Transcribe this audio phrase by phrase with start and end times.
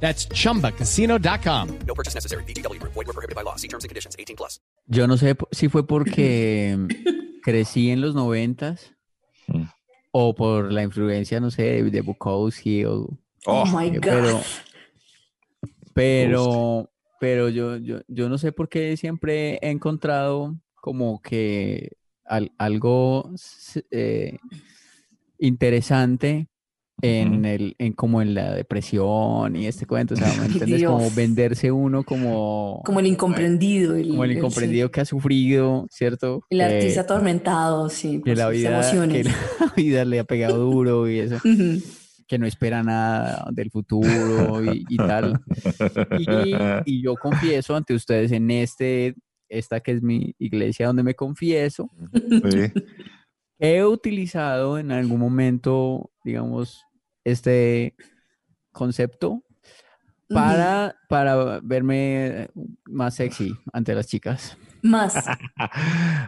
[0.00, 1.68] That's chumbacasino.com.
[1.86, 2.44] No purchase necessary.
[2.44, 2.78] BGW.
[2.82, 3.56] Void were prohibited by law.
[3.56, 4.14] See terms and conditions.
[4.18, 4.60] 18 plus.
[4.88, 6.76] Yo no sé si fue porque
[7.42, 8.92] crecí en los noventas
[9.48, 9.62] Mm.
[10.10, 13.16] o por la influencia, no sé, de, de Bukowski o...
[13.46, 14.00] Oh, my eh, God.
[14.02, 14.40] Pero,
[15.94, 16.90] pero,
[17.20, 21.92] pero yo, yo, yo no sé por qué siempre he encontrado como que
[22.24, 23.30] al- algo
[23.92, 24.38] eh,
[25.38, 26.48] interesante
[27.02, 30.82] en el, en como en la depresión y este cuento, o sea, ¿me entiendes?
[30.84, 31.14] Como Dios.
[31.14, 33.94] venderse uno como, Como el incomprendido.
[33.96, 36.42] El, como el el- incomprendido que ha sufrido, ¿cierto?
[36.48, 39.26] El Que- artista atormentado, sí, que la vida, que emociones.
[39.26, 41.36] la vida le ha pegado duro y eso,
[42.26, 45.38] que no espera nada del futuro y, y tal.
[46.18, 46.26] Y,
[46.86, 49.14] y yo confieso ante ustedes en este,
[49.50, 51.90] esta que es mi iglesia donde me confieso,
[52.50, 52.72] Sí.
[53.60, 56.84] he utilizado en algún momento, digamos,
[57.24, 57.94] este
[58.72, 59.44] concepto
[60.28, 62.48] para, para verme
[62.84, 64.58] más sexy ante las chicas.
[64.82, 65.14] Más.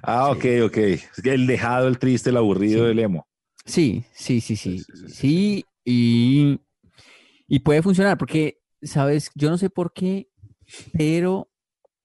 [0.02, 0.78] Ah, ok, ok.
[1.24, 2.90] El dejado, el triste, el aburrido, Sí.
[2.92, 3.26] el emo.
[3.66, 4.78] Sí, sí, sí, sí.
[4.78, 6.60] Sí, sí, sí, sí, Sí, y,
[7.48, 10.28] y puede funcionar porque, sabes, yo no sé por qué,
[10.92, 11.50] pero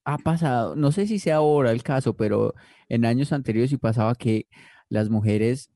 [0.03, 2.53] ha pasado, no sé si sea ahora el caso, pero
[2.89, 4.47] en años anteriores sí pasaba que
[4.89, 5.69] las mujeres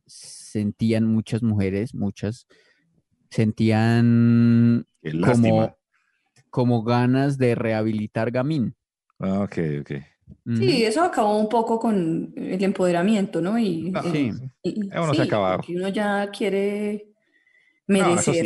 [0.47, 2.47] sentían, muchas mujeres, muchas,
[3.29, 4.85] sentían
[5.25, 5.77] como,
[6.49, 8.75] como ganas de rehabilitar Gamín.
[9.19, 9.91] Ah, ok, ok.
[10.57, 13.57] Sí, eso acabó un poco con el empoderamiento, ¿no?
[13.57, 14.31] Y, No, el- Sí.
[14.63, 15.57] y- Eso no se ha sí, acabado.
[15.57, 17.09] porque uno ya quiere
[17.87, 18.45] merecer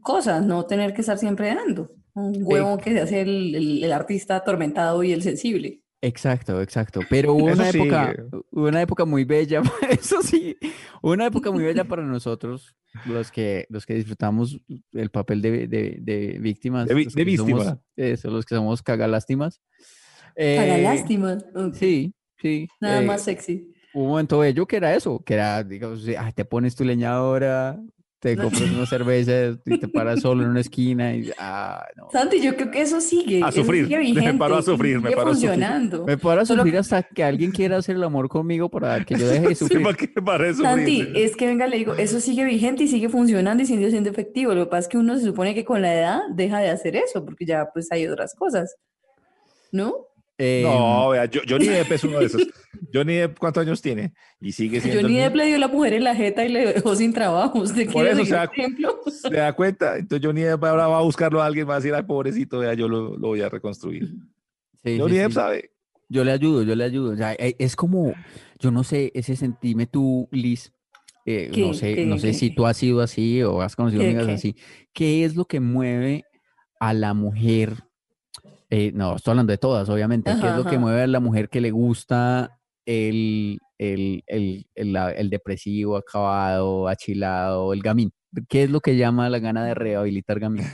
[0.00, 1.92] cosas, no tener que estar siempre dando.
[2.14, 5.80] Un huevo que se hace el, el- el artista atormentado y el sensible.
[6.02, 7.00] Exacto, exacto.
[7.10, 8.14] Pero hubo una época,
[8.50, 10.56] hubo una época muy bella, eso sí,
[11.02, 12.74] hubo una época muy bella para nosotros,
[13.04, 14.58] los que, los que disfrutamos
[14.92, 16.88] el papel de, de- de víctimas.
[16.88, 17.80] De vi- los de que somos- víctima.
[17.96, 19.60] eso, los que somos cagalástimas.
[20.36, 21.36] Eh, lástima.
[21.54, 21.74] Ok.
[21.74, 22.66] Sí, sí.
[22.80, 23.70] Nada eh, más sexy.
[23.92, 27.78] hubo un momento bello que era eso, que era, digamos, ah, te pones tu leñadora,
[28.20, 32.08] te compras una cerveza y te paras solo en una esquina y, ah, no.
[32.12, 33.42] Santi, yo creo que eso sigue.
[33.42, 33.84] A sufrir.
[33.86, 35.58] sigue Me vigente, paro a sufrir, me paro a sufrir.
[36.06, 39.14] Me paro a Solo- sufrir hasta que alguien quiera hacer el amor conmigo para que
[39.16, 39.82] yo deje de Sí, sufrir.
[39.82, 40.62] ¿para qué para eso?
[40.62, 44.10] Santi, es que venga, le digo, eso sigue vigente y sigue funcionando y sigue siendo
[44.10, 44.54] efectivo.
[44.54, 46.96] Lo que pasa es que uno se supone que con la edad deja de hacer
[46.96, 48.76] eso, porque ya pues hay otras cosas.
[49.72, 49.94] ¿No?
[50.42, 52.42] Eh, No, vea, yo- Johnny Depp es uno de esos.
[52.94, 54.14] Johnny Depp, ¿cuántos años tiene?
[54.40, 55.02] Y sigue siendo.
[55.02, 57.58] Johnny Depp le dio la mujer en la jeta y le dejó sin trabajo.
[57.58, 59.00] ¿Usted Por quiere eso, seguir o sea, ese ejemplo?
[59.10, 59.98] ¿Se da cuenta?
[59.98, 62.72] Entonces Johnny Depp ahora va a buscarlo a alguien, va a decir, ay, pobrecito, vea,
[62.72, 64.06] yo lo, lo voy a reconstruir.
[64.08, 64.16] sí,
[64.94, 65.34] sí, Johnny Depp sí.
[65.34, 65.70] sabe.
[66.08, 67.12] Yo le ayudo, yo le ayudo.
[67.12, 68.14] O sea, eh, es como,
[68.58, 70.72] yo no sé, ese sentime tú, Liz,
[71.26, 72.06] eh, no sé, ¿Qué?
[72.06, 72.34] no sé ¿Qué?
[72.34, 74.56] si tú has sido así o has conocido amigas así.
[74.94, 76.24] ¿Qué es lo que mueve
[76.80, 77.74] a la mujer?
[78.70, 80.30] Eh, no, estoy hablando de todas, obviamente.
[80.30, 84.66] ¿Qué Ajá, es lo que mueve a la mujer que le gusta el, el, el,
[84.74, 88.12] el, depresivo, acabado, achilado, el gamín?
[88.48, 90.64] ¿Qué es lo que llama la gana de rehabilitar gamín?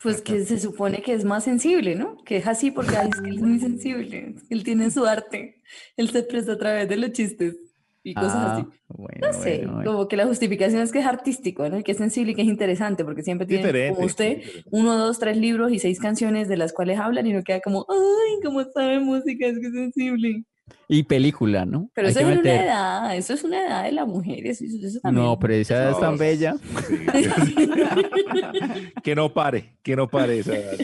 [0.00, 2.22] Pues que se supone que es más sensible, ¿no?
[2.24, 4.36] Que es así porque ay, es que él es muy sensible.
[4.48, 5.56] Él tiene su arte.
[5.96, 7.56] Él se expresa a través de los chistes
[8.02, 8.66] y cosas Ah, así.
[8.88, 9.92] bueno, No sé, bueno, bueno.
[9.92, 11.78] como que la justificación es que es artístico, ¿no?
[11.78, 14.68] Y que es sensible y que es interesante, porque siempre tiene, como usted, diferente.
[14.70, 17.86] uno, dos, tres libros y seis canciones de las cuales hablan y no queda como,
[17.90, 20.44] ay, cómo sabe música, es que es sensible.
[20.88, 21.90] Y película, ¿no?
[21.94, 24.86] Pero Hay eso es una edad, eso es una edad de la mujer, eso, eso-
[24.86, 25.38] eso No, también.
[25.40, 26.54] pero esa es tan bella.
[29.02, 30.78] que no pare, que no pare esa edad.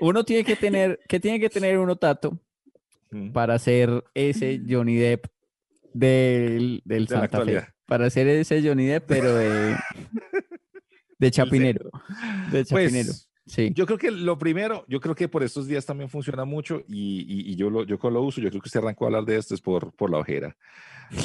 [0.00, 2.38] Uno tiene que tener, que tiene que tener uno tato
[3.32, 5.26] para ser ese Johnny Depp
[5.98, 7.66] del, del De Santa Fe.
[7.86, 9.76] Para ser ese Johnny Depp, pero de,
[11.18, 11.90] de Chapinero.
[12.50, 13.06] De Chapinero.
[13.12, 13.70] Pues, Sí.
[13.76, 17.20] yo creo que lo primero, yo creo que por estos días también funciona mucho y,
[17.28, 19.24] y- y yo, lo, yo con lo uso, yo creo que usted arrancó a hablar
[19.24, 20.56] de esto es por, por la ojera.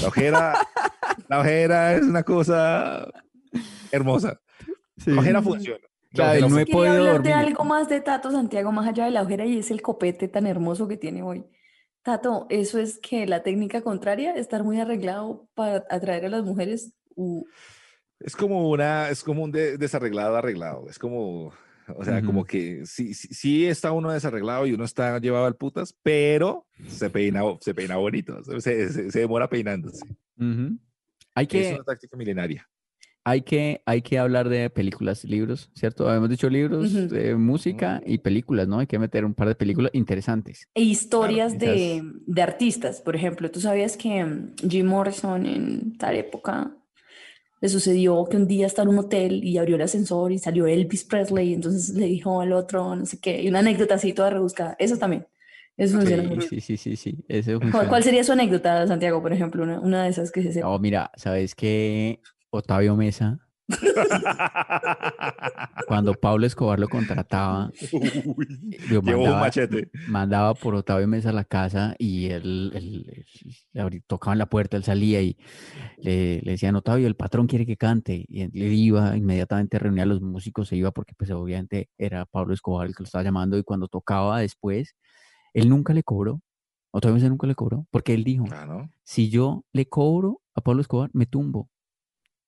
[0.03, 0.53] La ojera,
[1.29, 3.07] la ojera es una cosa
[3.91, 4.39] hermosa.
[4.97, 5.09] sí.
[5.09, 5.79] La ojera funciona.
[5.79, 7.31] La Claro, ojera no he podido hablar dormir.
[7.31, 10.27] de algo más de Tato Santiago, más allá de la ojera, y es el copete
[10.27, 11.43] tan hermoso que tiene hoy.
[12.03, 16.93] Tato, ¿eso es que la técnica contraria, estar muy arreglado para atraer a las mujeres?
[17.15, 17.45] u-
[18.19, 20.87] Es como una, es como un de- desarreglado arreglado.
[20.89, 21.53] Es como,
[21.95, 25.55] O sea, como que sí, sí, sí está uno desarreglado y uno está llevado al
[25.57, 30.05] putas, pero se peina, se peina bonito, se, se- se demora peinándose.
[31.35, 32.67] Hay Es que, una táctica milenaria.
[33.23, 36.07] Hay que, hay que hablar de películas, libros, ¿cierto?
[36.07, 37.13] Habíamos dicho libros, Ujú.
[37.13, 38.79] de música y películas, ¿no?
[38.79, 40.67] Hay que meter un par de películas interesantes.
[40.73, 45.97] E historias Claro, de, de artistas, por ejemplo, ¿tú sabías que mm, Jim Morrison en
[45.97, 46.71] tal época
[47.61, 50.65] le sucedió que un día estaba en un hotel y abrió el ascensor y salió
[50.65, 54.13] Elvis Presley y entonces le dijo al otro no sé qué, y una anécdota así
[54.13, 55.27] toda rebuscada, eso también,
[55.77, 56.47] eso funciona Sí, mucho.
[56.47, 57.17] sí, sí, sí, sí.
[57.27, 60.69] Eso ¿Cuál, sería su anécdota, Santiago, por ejemplo, una, una de esas que se sepa?
[60.69, 62.19] Oh, mira, ¿sabes qué?
[62.51, 63.39] Octavio Mesa,
[65.87, 68.47] cuando Pablo Escobar lo contrataba, Uy,
[68.89, 69.89] lo Llevó un mandaba, machete.
[70.05, 73.25] mandaba por Octavio Mesa a la casa y él, él-
[73.73, 75.37] él- tocaban la puerta, él salía y
[75.97, 78.25] le, le decían, Octavio, el patrón quiere que cante.
[78.27, 82.53] Y él iba, inmediatamente reunía a los músicos, se iba porque pues obviamente era Pablo
[82.53, 84.95] Escobar el que lo estaba llamando y cuando tocaba después,
[85.53, 86.41] él nunca le cobró.
[86.93, 88.91] Octavio Mesa nunca le cobró porque él dijo, Ah, ¿no?
[89.03, 91.69] si yo le cobro a Pablo Escobar, me tumbo.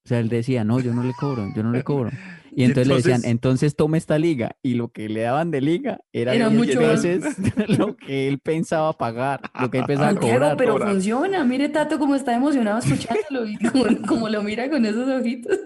[0.06, 2.10] O sea, él decía, no, yo no le cobro, yo no le cobro.
[2.56, 4.58] Y Y entonces, le decían, entonces- tome esta liga.
[4.62, 7.02] Y lo que le daban de liga era, Era diez mucho más.
[7.04, 7.36] veces
[7.80, 10.58] lo que él pensaba pagar, lo que él pensaba Santiago, cobrar.
[10.58, 10.92] pero cobrar.
[10.92, 15.58] funciona, mire Tato cómo está emocionado escuchándolo y como, como lo mira con esos ojitos.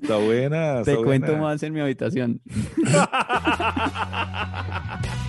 [0.00, 0.82] Está buena.
[0.84, 2.40] Te cuento más en mi habitación.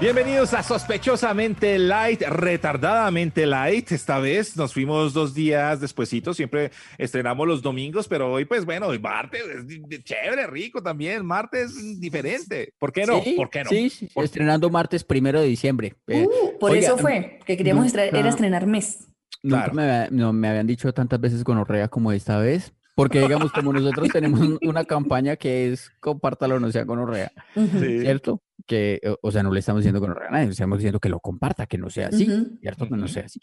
[0.00, 3.92] Bienvenidos a Sospechosamente Light, retardadamente light.
[3.92, 6.32] Esta vez nos fuimos dos días despuesito.
[6.32, 9.42] Siempre estrenamos los domingos, pero hoy, pues bueno, hoy martes
[9.90, 11.26] es chévere, rico también.
[11.26, 12.72] Martes diferente.
[12.78, 13.22] ¿Por qué no?
[13.22, 13.68] Sí, ¿Por qué no?
[13.68, 15.94] Sí, sí, ¿Por- estrenando martes primero de diciembre.
[16.06, 19.06] Eh, Uh, por oiga, eso fue, que queríamos nunca- era estrenar mes.
[19.42, 19.74] Nunca Claro.
[19.74, 22.72] me, había- no, me habían dicho tantas veces gonorrea como esta vez.
[22.94, 27.32] Porque, digamos, como nosotros tenemos un- una campaña que es compártalo, no sea gonorrea.
[27.54, 28.00] Sí.
[28.00, 28.42] ¿cierto?
[28.66, 31.20] Que, o- sea, no le estamos diciendo gonorrea a nadie, le estamos diciendo que lo
[31.20, 32.26] comparta, que no sea así.
[32.60, 32.86] ¿cierto?
[32.88, 33.40] Que no sea así.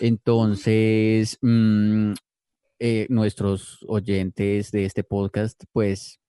[0.00, 2.12] Entonces, mm,
[2.78, 6.20] eh, nuestros oyentes de este podcast, pues,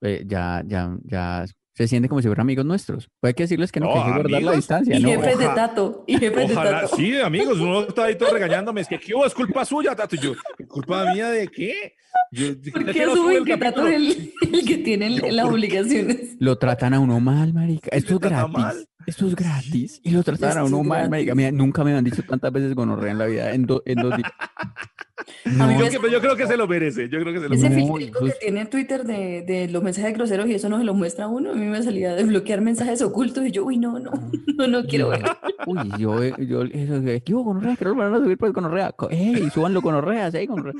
[0.00, 1.44] eh, ya, ya, ya
[1.74, 3.08] se sienten como si fueran amigos nuestros.
[3.20, 5.08] Puede que decirles que no, que hay No, que guardar la distancia, Y ¿no?
[5.08, 6.96] jefes de Tato, y jefes de Ojalá, Tato.
[6.96, 9.24] sí, amigos, uno está ahí todo regañándome, es que ¿qué hubo?
[9.26, 10.16] es culpa suya, Tato.
[10.16, 10.32] Y yo,
[10.68, 11.94] ¿culpa mía de qué?
[12.30, 15.46] Yo, ¿Por ¿de qué asumen el que Tato es el, el que tiene Yo, las
[15.46, 16.36] obligaciones?
[16.38, 17.88] Lo tratan a uno mal, marica.
[17.96, 18.52] Esto es gratis.
[18.52, 18.88] mal?
[19.06, 20.00] Esto es gratis.
[20.04, 21.34] Y lo tratan a uno mal, marica.
[21.34, 24.16] Mira, nunca me han dicho tantas veces gonorrea en la vida, en, do- en dos
[24.16, 24.30] días.
[25.44, 27.48] A mí No, Yo, que- yo creo que se lo merece, yo creo que se
[27.48, 30.84] lo Ese filtro que tiene Twitter de, de los mensajes groseros y eso no se
[30.84, 33.76] lo muestra a uno, a mí me salía de bloquear mensajes ocultos y yo, uy,
[33.76, 34.10] no, no,
[34.56, 35.22] no, no quiero ver.
[35.66, 37.76] Uy, yo, eh, yo, eso de, ¿qué hubo, gonorrea?
[37.76, 38.92] Que no lo van a subir pues gonorrea.
[38.92, 40.74] Co- Ey, súbanlo gonorrea, sí, gonorrea.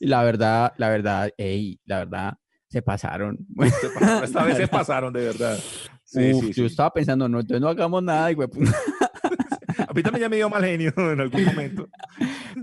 [0.00, 2.34] Y la verdad, la verdad, ey, la verdad,
[2.68, 3.38] se pasaron.
[3.80, 5.58] Se pasaron, Esta vez se pasaron, de verdad.
[6.04, 6.64] Sí, Uf, sí, yo sí.
[6.66, 8.48] estaba pensando, no, entonces no hagamos nada, güey.
[9.86, 11.88] A mí también ya me dio mal genio en algún momento.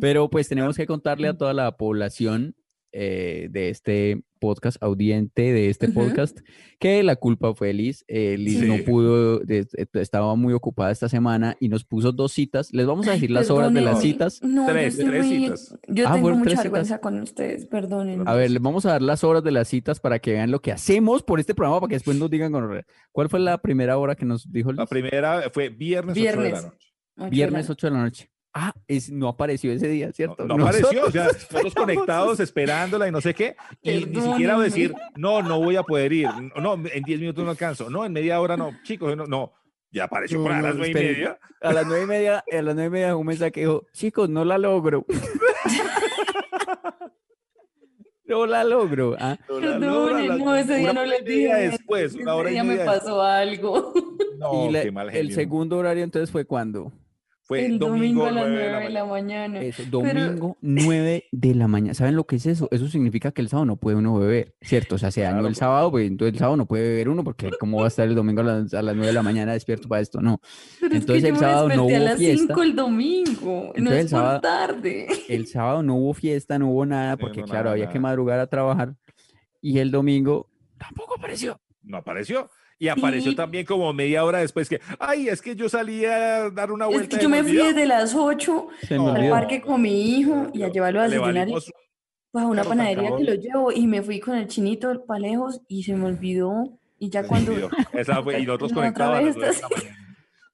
[0.01, 2.55] Pero pues tenemos que contarle a toda la población
[2.97, 6.39] eh, de este podcast, audiente de este podcast,
[6.79, 8.05] que la culpa fue Liz.
[8.07, 8.67] Eh, Liz Sí.
[8.67, 12.71] no pudo, de- estaba muy ocupada esta semana y nos puso dos citas.
[12.71, 14.41] Les vamos a decir las horas de las citas.
[14.43, 15.75] No, Tres, tres muy- citas.
[15.89, 16.99] Yo Ah, tengo fueron mucha vergüenza citas.
[17.01, 18.25] con ustedes, perdonen.
[18.27, 20.61] A ver, les vamos a dar las horas de las citas para que vean lo
[20.61, 23.97] que hacemos por este programa para que después nos digan con ¿Cuál fue la primera
[23.97, 24.77] hora que nos dijo Liz?
[24.77, 26.63] La primera fue viernes, 8 de la Viernes.
[26.63, 26.77] noche.
[27.17, 28.29] Ocho Viernes la- 8 de la noche.
[28.57, 30.45] Ah, es, no apareció ese día, No, ¿cierto?
[30.45, 31.27] no Nosotros- apareció, o sea,
[31.73, 36.13] conectados esperándola y no sé qué, y ni siquiera decir, no, no voy a poder
[36.13, 36.29] ir,
[36.61, 39.51] no, en 10 minutos no alcanzo, no, en media hora no, chicos, no, no,
[39.91, 41.37] ya apareció No, por ahí a no, las nueve y media.
[41.61, 44.29] A las nueve y media, a las nueve y media un mensaje que dijo, chicos,
[44.29, 45.05] no la logro.
[48.25, 49.15] no la logro.
[49.19, 51.69] Ah, no, ese día una no hora y les media dije.
[51.71, 53.93] después, ese una hora y día me media pasó algo.
[54.39, 55.35] No, y la- qué mal el genio.
[55.35, 56.91] segundo horario entonces fue cuando?
[57.47, 59.61] Fue El domingo a las nueve de nueve de la mañana.
[59.61, 61.93] Eso, Pero- domingo, 9 de la mañana.
[61.93, 62.67] ¿Saben lo que es eso?
[62.71, 64.95] Eso significa que el sábado no puede uno beber, ¿cierto?
[64.95, 67.23] O sea, se dañó Claro, el sábado, pues entonces el sábado no puede beber uno
[67.23, 69.53] porque ¿cómo va a estar el domingo a las, a las 9 de la mañana
[69.53, 70.21] despierto para esto?
[70.21, 70.41] No.
[70.81, 72.45] Pero es Entonces que el yo sábado me no hubo a las fiesta.
[72.47, 73.63] 5 el domingo.
[73.63, 75.07] no Entonces el es por tarde.
[75.29, 77.99] El sábado no hubo fiesta, no hubo nada, Sí, porque no, claro, nada, había que
[77.99, 78.09] nada.
[78.09, 78.95] madrugar a trabajar.
[79.61, 80.49] Y el domingo
[80.79, 81.59] tampoco apareció.
[81.83, 82.49] No apareció.
[82.77, 83.37] Y apareció Sí.
[83.37, 86.91] también como media hora después que, ay, es que yo salí a dar una Es
[86.93, 87.09] vuelta.
[87.17, 87.65] que y yo me fui olvidó".
[87.67, 89.13] desde las 8 Se me No.
[89.13, 93.23] al parque con mi hijo y a llevarlo a desayunar pues a una panadería que
[93.23, 97.09] lo llevo y me fui con el chinito para lejos y se me olvidó y
[97.09, 97.69] ya Se cuando olvidó.
[97.93, 99.35] Esa fue, y nosotros conectados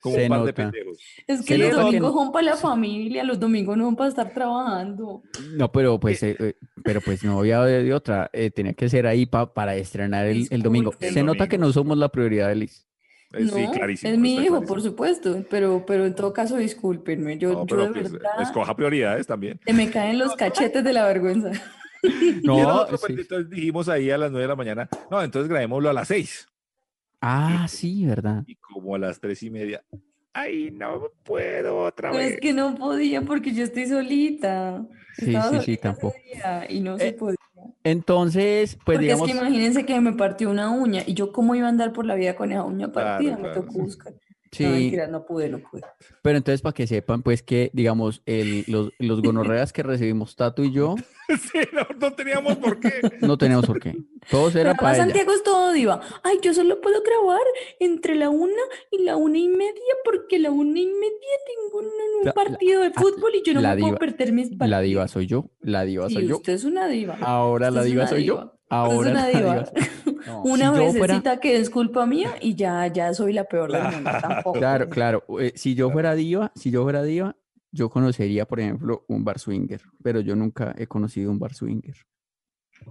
[0.02, 0.54] Como Se un par de nota.
[0.56, 0.98] pendejos.
[1.28, 4.10] es Se que los domingos no- son para la familia, los domingos no son para
[4.10, 5.22] estar trabajando.
[5.54, 8.30] No, pero pues, eh, eh, pero pues no había de, de otra.
[8.34, 10.94] eh, tenía que ser ahí pa- para estrenar el, el domingo.
[11.00, 12.88] Se El nota que no somos la prioridad de Liz.
[13.34, 14.12] Eh, sí, No, clarísimo.
[14.12, 14.66] es mi hijo, clarísimo.
[14.68, 18.76] por supuesto, pero, pero en todo caso discúlpenme, yo, No, yo de pues, verdad escoja
[18.76, 19.60] prioridades también.
[19.66, 21.52] se me caen los cachetes de la vergüenza.
[22.04, 23.36] y No, nosotros, pues, sí.
[23.50, 26.48] dijimos ahí a las nueve de la mañana, no, entonces grabémoslo a las seis.
[27.22, 28.46] Ah, sí, ¿verdad?
[28.46, 29.84] Y como a las tres y media,
[30.34, 32.36] ay, no puedo otra Pero vez.
[32.36, 34.86] es que no podía porque yo estoy solita.
[35.14, 36.18] Sí, Estaba sí, sí, solita tampoco.
[36.70, 37.38] Y no se Eh, podía.
[37.84, 41.56] Entonces, pues Porque digamos, es que imagínense que me partió una uña y yo cómo
[41.56, 43.80] iba a andar por la vida con esa uña Claro, partida, me claro, tocó sí.
[43.80, 44.14] buscar.
[44.52, 45.82] Sí, No, mentira, no pude, no pude.
[46.22, 50.64] pero entonces para que sepan, pues que, digamos, el, los, los gonorreas que recibimos Tato
[50.64, 50.96] y yo,
[51.30, 52.92] Sí, no, no teníamos por qué.
[53.22, 53.96] no tenemos por qué.
[54.30, 55.06] Todos era Pero para ella.
[55.06, 56.02] Santiago es todo diva.
[56.24, 57.42] Ay, yo solo puedo grabar
[57.80, 61.86] entre la una y la una y media porque la una y media tengo un,
[61.86, 64.70] un La- partido de ah, fútbol y yo no me puedo perder mis partidos.
[64.70, 66.36] La diva soy yo, la diva Sí, soy yo.
[66.38, 67.18] usted es una diva.
[67.22, 68.34] Ahora Usted la diva soy yo.
[68.36, 68.54] diva.
[68.72, 69.66] Ahora es una diva.
[70.28, 73.72] No, Una si vececita fuera, que es culpa mía y ya, ya soy la peor
[73.72, 74.10] del mundo.
[74.22, 74.58] Tampoco.
[74.60, 77.36] claro, claro, eh, si yo fuera diva, si yo fuera diva,
[77.72, 81.96] yo conocería, por ejemplo, un bar swinger, pero yo nunca he conocido un bar swinger.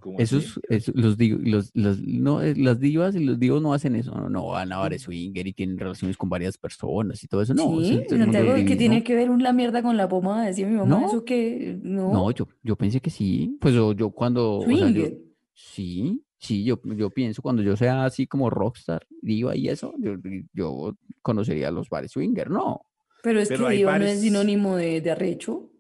[0.01, 3.97] ¿Cómo Esos, esos- los, los, los- no, eh, las divas y los divos no hacen
[3.97, 7.43] eso, no, no van a bares swinger y tienen relaciones con varias personas y todo
[7.43, 7.81] eso, no.
[7.81, 9.97] eso Sí, es el mundo Santiago, del ¿qué tiene que ver un- la mierda con
[9.97, 10.45] la pomada?
[10.47, 11.07] Decía mi mamá, No.
[11.09, 11.79] ¿eso qué?
[11.83, 15.19] No, No, yo, yo pensé que sí, pues yo, yo cuando, o sea, yo- Swinger.
[15.61, 20.15] Sí, sí, yo, yo pienso cuando yo sea así como rockstar, diva y eso, yo,
[20.53, 22.83] yo conocería los bares swinger, ¿no?
[23.23, 25.71] Pero es Pero que hay diva no es sinónimo de, de arrecho.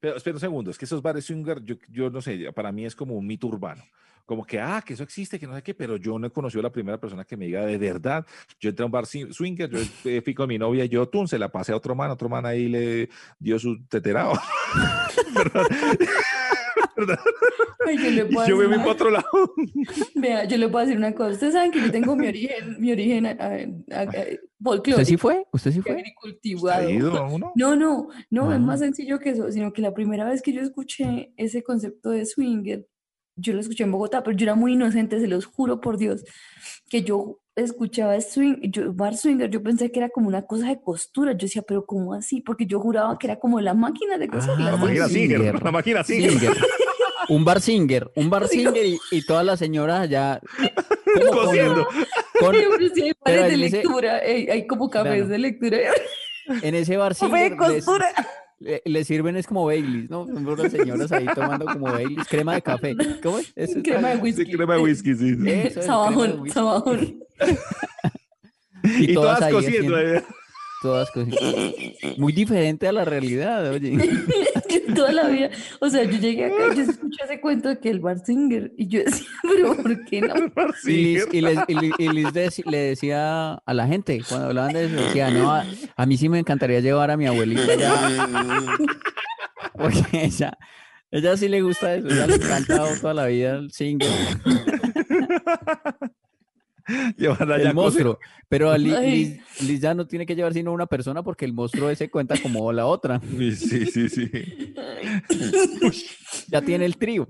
[0.00, 2.84] Pero espera un segundo, es que esos bares swinger, yo, yo no sé, para mí
[2.84, 3.82] es como un mito urbano.
[4.24, 6.60] Como que, ah, que eso existe, que no sé qué, pero yo no he conocido
[6.60, 8.24] a la primera persona que me diga de verdad.
[8.60, 11.26] Yo entré a un bar swi- swinger, yo eh, fui con mi novia, yo, tun,
[11.26, 13.08] se la pasé a otro man, otro man ahí le
[13.40, 14.34] dio su teterao.
[15.34, 15.66] ¿Verdad?
[17.06, 17.18] ¿Verdad?
[17.86, 19.26] Ay, yo le Y puedo yo me una- para otro lado.
[20.14, 21.30] Vea, yo le puedo decir una cosa.
[21.32, 23.46] Ustedes saben que yo tengo mi origen, mi origen a- a-
[23.96, 25.44] a- a- ¿Usted folclórico, sí fue?
[25.52, 25.92] ¿Usted sí y fue?
[25.92, 26.86] agricultivado.
[26.86, 27.52] ¿Ha ido uno?
[27.56, 28.60] No, no, no, es Ah.
[28.60, 32.24] más sencillo que eso, sino que la primera vez que yo escuché ese concepto de
[32.26, 32.86] swinger,
[33.36, 36.22] yo lo escuché en Bogotá, pero yo era muy inocente, se los juro por Dios,
[36.88, 40.80] que yo escuchaba swing, yo, bar swinger, yo pensé que era como una cosa de
[40.80, 42.40] costura, yo decía, pero ¿cómo así?
[42.40, 44.50] Porque yo juraba que era como la máquina de coser.
[44.56, 45.62] Ah, La las máquina Singer.
[45.62, 46.52] la máquina Singer.
[47.34, 50.40] Un bar singer, un bar singer y, y todas las señoras allá
[51.32, 51.86] Cosiendo.
[52.40, 55.28] con- Pero sí hay bares de ese- lectura, hay, hay como cafés Claro.
[55.28, 55.78] de lectura.
[56.62, 57.86] en ese bar singer les,
[58.58, 60.22] le, le sirven es como Baileys, ¿no?
[60.22, 62.94] Unas señoras ahí tomando como Baileys, crema de café.
[63.22, 63.52] ¿Cómo es?
[63.56, 64.52] Eso Crema de Sí, whisky.
[64.52, 65.34] crema de whisky, sí.
[65.34, 65.50] sí.
[65.50, 66.50] Eso es, crema de Sabajón, whisky.
[66.54, 67.18] sabajón.
[68.84, 69.96] Y, Y todas, todas cosiendo.
[69.96, 70.24] haciendo- eh.
[70.82, 71.38] Todas cosiendo.
[72.18, 73.92] Muy diferente a la realidad, oye.
[74.68, 77.90] Yo toda la vida, o sea, yo llegué acá, yo escuché ese cuento de que
[77.90, 80.34] el bar singer, y yo decía, pero ¿por qué no?
[80.84, 81.34] Y, Liz, Singer.
[81.34, 84.86] y les- y Liz- y Liz deci- le decía a la gente, cuando hablaban de
[84.86, 88.76] eso, decía, no, a, a mí sí me encantaría llevar a mi abuelita allá.
[89.74, 90.56] Porque ella,
[91.10, 94.08] ella sí le gusta eso, ella le ha encantado toda la vida el single,
[97.16, 98.18] Llevarla allá el monstruo.
[98.48, 99.10] Pero a Li- Ay.
[99.10, 102.36] Liz, Liz ya no tiene que llevar sino una persona porque el monstruo ese cuenta
[102.40, 103.20] como la otra.
[103.32, 104.74] Sí, sí, sí, sí.
[106.48, 107.26] Ya tiene el trío.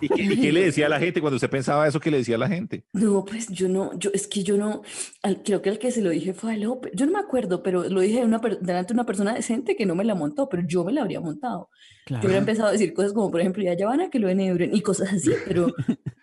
[0.00, 2.00] ¿Y qué, y qué le decía a la gente cuando usted pensaba eso?
[2.00, 2.84] ¿Qué le decía a la gente?
[2.92, 4.82] No, pues yo no, yo, es que yo no,
[5.22, 7.62] al- creo que el que se lo dije fue a López, yo no me acuerdo,
[7.62, 10.62] pero lo dije una, delante de una persona decente que no me la montó, pero
[10.66, 11.70] yo me la habría montado.
[12.08, 12.38] Yo hubiera claro.
[12.38, 14.80] empezado a decir cosas como, por ejemplo, ya, ya van a que lo enebren y
[14.80, 15.72] cosas así, pero,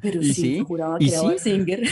[0.00, 0.60] pero ¿Y sí, sí?
[0.66, 1.38] juraba ¿Y que era sí?
[1.38, 1.82] Singer.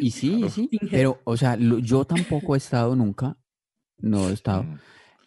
[0.00, 0.70] Y sí, y sí.
[0.90, 3.36] Pero, o sea, lo- yo tampoco he estado nunca.
[3.98, 4.64] No he estado.
[4.64, 4.78] Mm,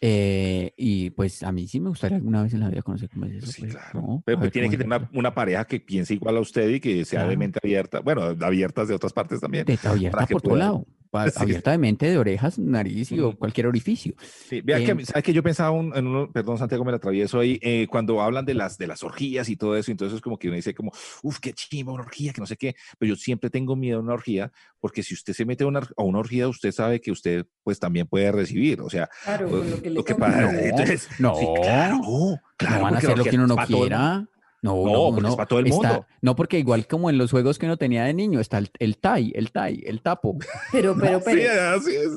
[0.02, 3.24] Eh, y pues a mí sí me gustaría alguna vez en la vida conocer cómo
[3.24, 3.46] es eso.
[3.50, 4.00] Sí, pues, claro.
[4.02, 4.22] ¿no?
[4.26, 7.02] Pero pues tiene que tener una, una pareja que piense igual a usted y que
[7.06, 7.38] sea de Claro.
[7.38, 8.00] mente abierta.
[8.00, 9.64] Bueno, abiertas de otras partes también.
[9.64, 10.86] De- abierta por todo pueda- lado.
[11.36, 11.42] Sí.
[11.42, 14.14] Abierta de orejas, nariz y o cualquier orificio.
[14.48, 16.96] Sí, vea que, Em, ¿sabes que Yo pensaba un- en uno, perdón Santiago, me la
[16.98, 20.22] atravieso ahí, eh, cuando hablan de las, de las orgías y todo eso, entonces es
[20.22, 20.92] como que uno dice como,
[21.22, 24.02] uff, qué chimba una orgía, que no sé qué, pero yo siempre tengo miedo a
[24.02, 27.10] una orgía, porque si usted se mete a una, a una orgía, usted sabe que
[27.10, 30.50] usted pues también puede recibir, o sea, Claro, lo, que le lo que pasa, No,
[30.58, 32.00] entonces, no, sí, claro,
[32.56, 33.88] claro, no van a hacer lo que uno no pa' todo
[34.74, 34.92] quiera.
[34.92, 36.06] No, No, porque es para todo el está- mundo.
[36.22, 38.98] no, porque igual como en los juegos que uno tenía de niño, está el, el
[38.98, 40.36] TAI, el TAI, el tapo.
[40.72, 42.10] Pero, pero, Sí, pero, así es.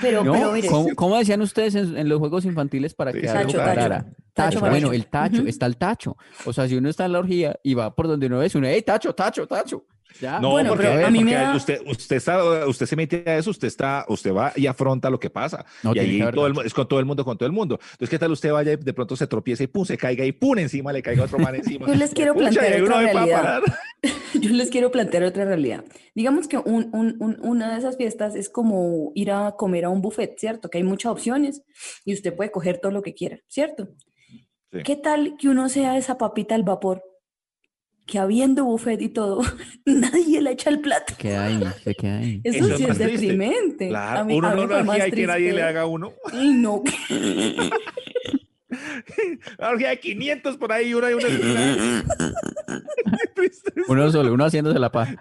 [0.00, 0.32] pero, ¿No?
[0.32, 3.38] pero, mire, ¿Cómo, cómo decían ustedes en, en los juegos infantiles para Sí, que tacho,
[3.38, 3.98] algo parara?
[4.32, 6.16] Tacho, Tacho, bueno, el tacho, está el tacho.
[6.46, 8.66] O sea, si uno está en la orgía y va por donde uno ve, uno,
[8.68, 9.84] ¡hey, tacho, tacho, tacho!
[10.20, 10.38] Ya.
[10.40, 13.36] No, Bueno, porque, pero a mí me da- usted, usted, está, usted se mete a
[13.38, 15.64] eso, usted está, usted va y afronta lo que pasa.
[15.82, 17.78] No, y ahí todo el, es con todo el mundo, con todo el mundo.
[17.92, 20.32] Entonces, ¿qué tal usted vaya y de pronto se tropieza y pum, se caiga y
[20.32, 21.86] pum, encima le caiga otro man encima?
[21.86, 23.60] Yo les quiero Pucha, plantear otra realidad.
[24.34, 25.84] yo les quiero plantear otra realidad.
[26.14, 29.88] Digamos que un- un- un- una de esas fiestas es como ir a comer a
[29.90, 30.68] un buffet, ¿cierto?
[30.70, 31.62] Que hay muchas opciones
[32.04, 33.88] y usted puede coger todo lo que quiera, ¿cierto?
[34.72, 34.82] Sí.
[34.84, 37.02] ¿Qué tal que uno sea esa papita al vapor?
[38.10, 39.40] Que habiendo buffet y todo,
[39.86, 41.14] nadie le echa el plato.
[41.22, 42.40] Ahí, se queda ahí.
[42.42, 43.06] Eso, Eso es sí es triste.
[43.12, 43.88] deprimente.
[43.88, 46.12] Claro, A mí- uno a mí no orgía y que nadie le haga uno.
[46.32, 46.82] No.
[49.58, 51.14] Orgía de 500 por ahí, uno y.
[51.18, 52.02] Qué
[53.34, 53.72] triste.
[53.86, 55.10] Uno solo, uno haciéndose la paz.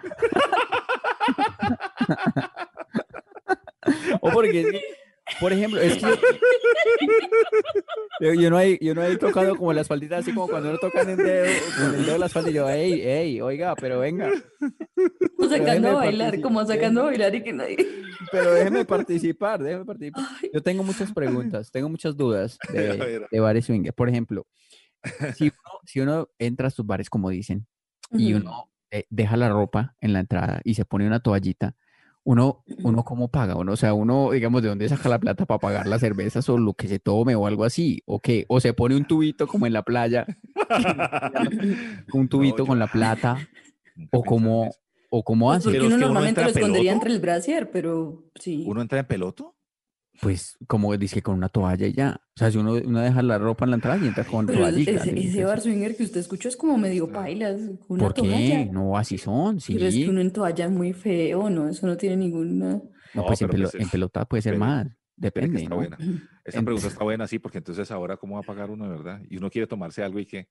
[4.21, 4.81] o porque, es que,
[5.39, 6.05] por ejemplo, es que
[8.19, 10.77] yo, yo, no he, yo no he tocado como la espaldita, así como cuando uno
[10.79, 11.45] toca en el dedo,
[11.77, 14.31] con el dedo la espalda, y yo, ey, ey, oiga, pero venga,
[15.37, 17.77] O sacando a bailar, como sacando a bailar y que nadie.
[18.31, 20.25] pero déjeme participar, déjeme participar.
[20.53, 23.93] Yo tengo muchas preguntas, tengo muchas dudas de, de bares swinger.
[23.93, 24.45] Por ejemplo,
[25.35, 27.67] si uno, si uno entra a estos bares, como dicen,
[28.11, 31.75] y uno eh, deja la ropa en la entrada y se pone una toallita,
[32.23, 35.59] uno, uno cómo paga, uno, o sea, uno, digamos, ¿de dónde saca la plata para
[35.59, 38.01] pagar las cervezas o lo que se tome o algo así?
[38.05, 38.45] ¿O qué?
[38.49, 40.25] O se pone un tubito como en la playa,
[42.13, 43.37] un tubito con la plata,
[44.11, 44.71] o como,
[45.09, 46.93] o como Pues hace, porque uno es que uno normalmente lo escondería peloto.
[46.93, 48.63] entre el brasier, pero sí.
[48.67, 49.55] ¿Uno entra en peloto?
[50.21, 52.19] Pues, como dice, con una toalla y ya.
[52.35, 54.59] O sea, si uno, uno deja la ropa en la entrada y entra con Pero
[54.59, 54.91] toallita.
[54.91, 55.27] ese, ¿sí?
[55.27, 58.21] ese bar swinger que usted escuchó es como medio pailas, una ¿Por qué?
[58.21, 58.65] toalla.
[58.65, 59.73] No, así son, sí.
[59.73, 61.67] Pero es que uno en toalla es muy feo, ¿no?
[61.69, 62.73] Eso no tiene ninguna...
[62.75, 62.83] No,
[63.13, 65.75] No, pues en, pero pelo- pues en pelota puede ser pero- más, depende, está ¿no?
[65.77, 65.97] buena.
[66.45, 69.21] Esa pregunta está buena, sí, porque entonces ahora, ¿cómo va a pagar uno, de verdad?
[69.29, 70.47] Y uno quiere tomarse algo y que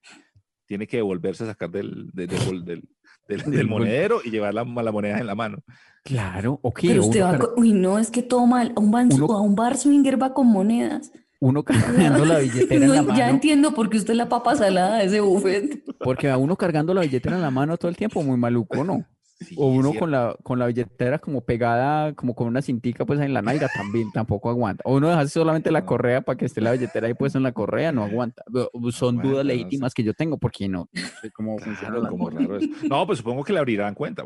[0.66, 2.28] tiene que devolverse a sacar del, del,
[2.64, 2.88] del-
[3.28, 5.58] Del monedero y llevar la, la moneda en la mano.
[6.02, 6.80] Claro, ok.
[6.82, 8.72] Pero o usted va con- Uy, no, es que todo mal.
[8.74, 11.12] A un, ban- Uno- a un bar swinger va con monedas.
[11.40, 14.56] uno cargando la billetera en la ya mano, entiendo por qué usted es la papa
[14.56, 15.84] salada de ese buffet.
[16.00, 19.04] porque a uno cargando la billetera en la mano todo el tiempo, muy maluco, ¿no?
[19.40, 23.20] Sí, O uno con la, con la billetera como pegada, como con una cintica pues
[23.20, 24.82] en la nalga también, tampoco aguanta.
[24.84, 27.52] O uno deja solamente la correa para que esté la billetera ahí puesta en la
[27.52, 28.42] correa, no aguanta.
[28.52, 29.56] Pero Son dudas no sé.
[29.56, 32.68] legítimas que yo tengo, porque no, no sé cómo funciona Claro, como raro eso.
[32.90, 34.24] No, pues supongo que le abrirán cuenta.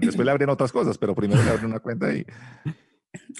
[0.00, 2.24] Después le abren otras cosas, pero primero le abren una cuenta y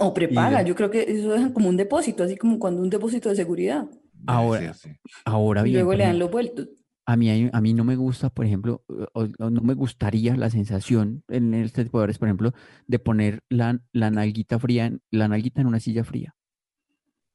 [0.00, 2.90] O prepaga, Y- yo creo que eso dejan como un depósito, así como cuando un
[2.90, 3.87] depósito de seguridad.
[4.26, 4.96] Ahora, Sí, sí.
[5.24, 6.68] Ahora Y bien, luego por le dan los vueltos.
[7.07, 10.49] A mí, a mí no me gusta, por ejemplo, o- o no me gustaría la
[10.49, 12.53] sensación en este tipo de bares, por ejemplo,
[12.87, 16.35] de poner la, la nalguita fría, en- la nalguita en una silla fría.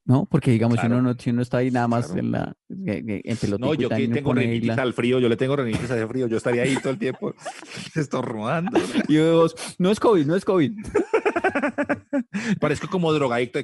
[0.05, 0.25] ¿No?
[0.25, 1.13] Porque digamos, si uno Claro.
[1.13, 2.19] no, si uno está ahí nada más Claro.
[2.21, 5.55] en la que- que- en No, yo que tengo la- al frío, yo le tengo
[5.55, 7.35] rinitis al frío, yo estaría ahí todo el tiempo
[7.95, 8.71] estornudando.
[9.07, 10.71] y yo digo, no es COVID, no es COVID.
[12.59, 13.59] Parezco como drogadicto,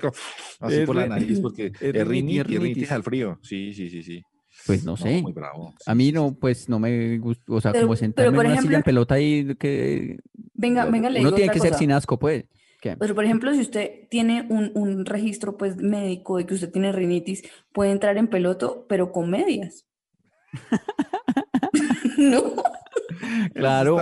[0.59, 2.91] así Es por la nariz, porque es rinitis, rinitis rinitis.
[2.91, 3.39] al frío.
[3.41, 4.21] Sí, sí, sí, sí.
[4.65, 5.21] Pues no sé.
[5.21, 5.73] muy bravo.
[5.85, 8.51] A mí no, pues no me gusta, o sea, Pero- como pero, sentarme por en
[8.51, 10.19] una silla en ejemplo- pelota y que
[10.53, 12.45] Venga, venga, le uno tiene otra que ser sin asco, pues.
[12.81, 12.95] ¿Qué?
[12.97, 16.91] Pero, por ejemplo, si usted tiene un, un registro pues médico de que usted tiene
[16.91, 19.85] rinitis, puede entrar en peloto, pero con medias.
[22.17, 22.43] no,
[23.53, 23.97] Claro.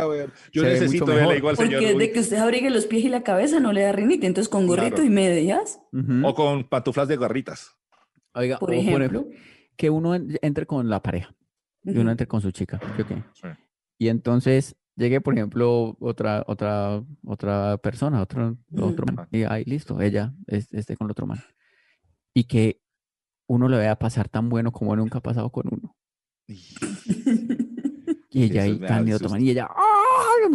[0.51, 3.59] Yo necesito verle igual señor porque de que usted abrigue los pies y la cabeza
[3.59, 4.25] no le da rinitis.
[4.25, 5.03] Entonces, con gorrito Claro.
[5.05, 5.79] y medias.
[6.23, 7.71] O con pantuflas de garritas.
[8.33, 9.27] Oiga, por o ejemplo.
[9.75, 11.35] Que uno en- entre con la pareja,
[11.83, 12.79] y uno entre con su chica.
[13.97, 19.99] Y entonces llegue, por ejemplo, otra, otra, otra persona, otro, otro man, y ahí listo,
[20.01, 21.39] ella es- esté con el otro man.
[22.33, 22.79] Y que
[23.47, 25.95] uno le vea pasar tan bueno como nunca ha pasado con uno.
[28.29, 29.67] Y ella ahí tan de otro man, y ella.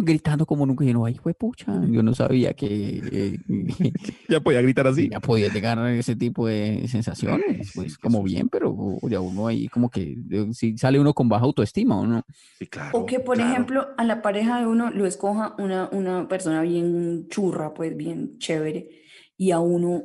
[0.01, 0.83] Gritando como nunca.
[0.85, 3.39] Y uno, ay, fue pucha, yo no sabía que eh,
[4.29, 5.09] Ya podía gritar así.
[5.09, 7.71] ya podía llegar a ese tipo de sensaciones.
[7.75, 8.75] Pues como bien, pero
[9.09, 12.23] ya uno ahí como que eh, si sale uno con baja autoestima, ¿o no?
[12.57, 12.99] Sí, claro.
[12.99, 13.51] O que, por claro.
[13.51, 18.37] ejemplo, a la pareja de uno lo escoja una, una persona bien churra, pues bien
[18.39, 18.89] chévere,
[19.37, 20.03] y a uno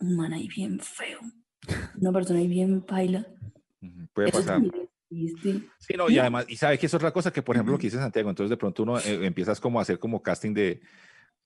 [0.00, 1.18] un man ahí bien feo,
[2.00, 3.26] una persona ahí bien paila.
[3.82, 4.54] Ujú, Puede Eso pasar.
[4.62, 4.88] también
[5.78, 7.86] Sí, no, y además, y sabe que es otra cosa que, por ejemplo, lo que
[7.86, 10.80] dice Santiago, entonces de pronto uno eh, empiezas como a hacer como casting de,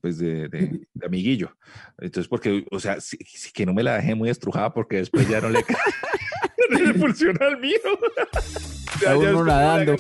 [0.01, 1.57] pues de, de, de amiguillo.
[1.98, 5.29] Entonces, porque, o sea, sí- sí que no me la dejé muy estrujada porque después
[5.29, 5.61] ya no le,
[6.70, 7.79] no le funciona al mío.
[8.94, 9.96] Está uno nadando.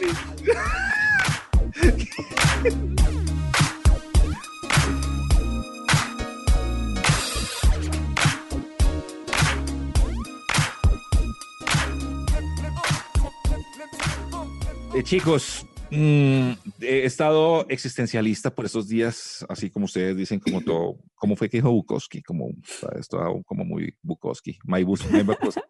[14.94, 16.50] Eh, chicos, mm,
[16.80, 21.56] he estado existencialista por estos días, así como ustedes dicen, como todo, como fue que
[21.58, 22.50] dijo Bukowski, como
[22.98, 25.60] esto como muy Bukowski, my, Bus- my Bukowski,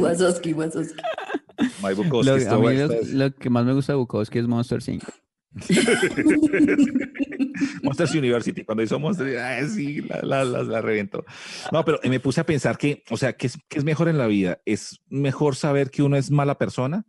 [0.00, 1.00] Wazowski, Wazowski.
[1.82, 2.88] my Bukowski, Lo, a mí lo,
[3.26, 5.04] lo que más me gusta de Bukowski es Monster Inc.
[7.82, 11.24] Monsters University, cuando hizo Monsters, ay, sí, la, la, la, la reventó.
[11.72, 14.18] No, pero me puse a pensar que, o sea, ¿qué es, qué es mejor en
[14.18, 14.60] la vida?
[14.66, 17.06] ¿Es mejor saber que uno es mala persona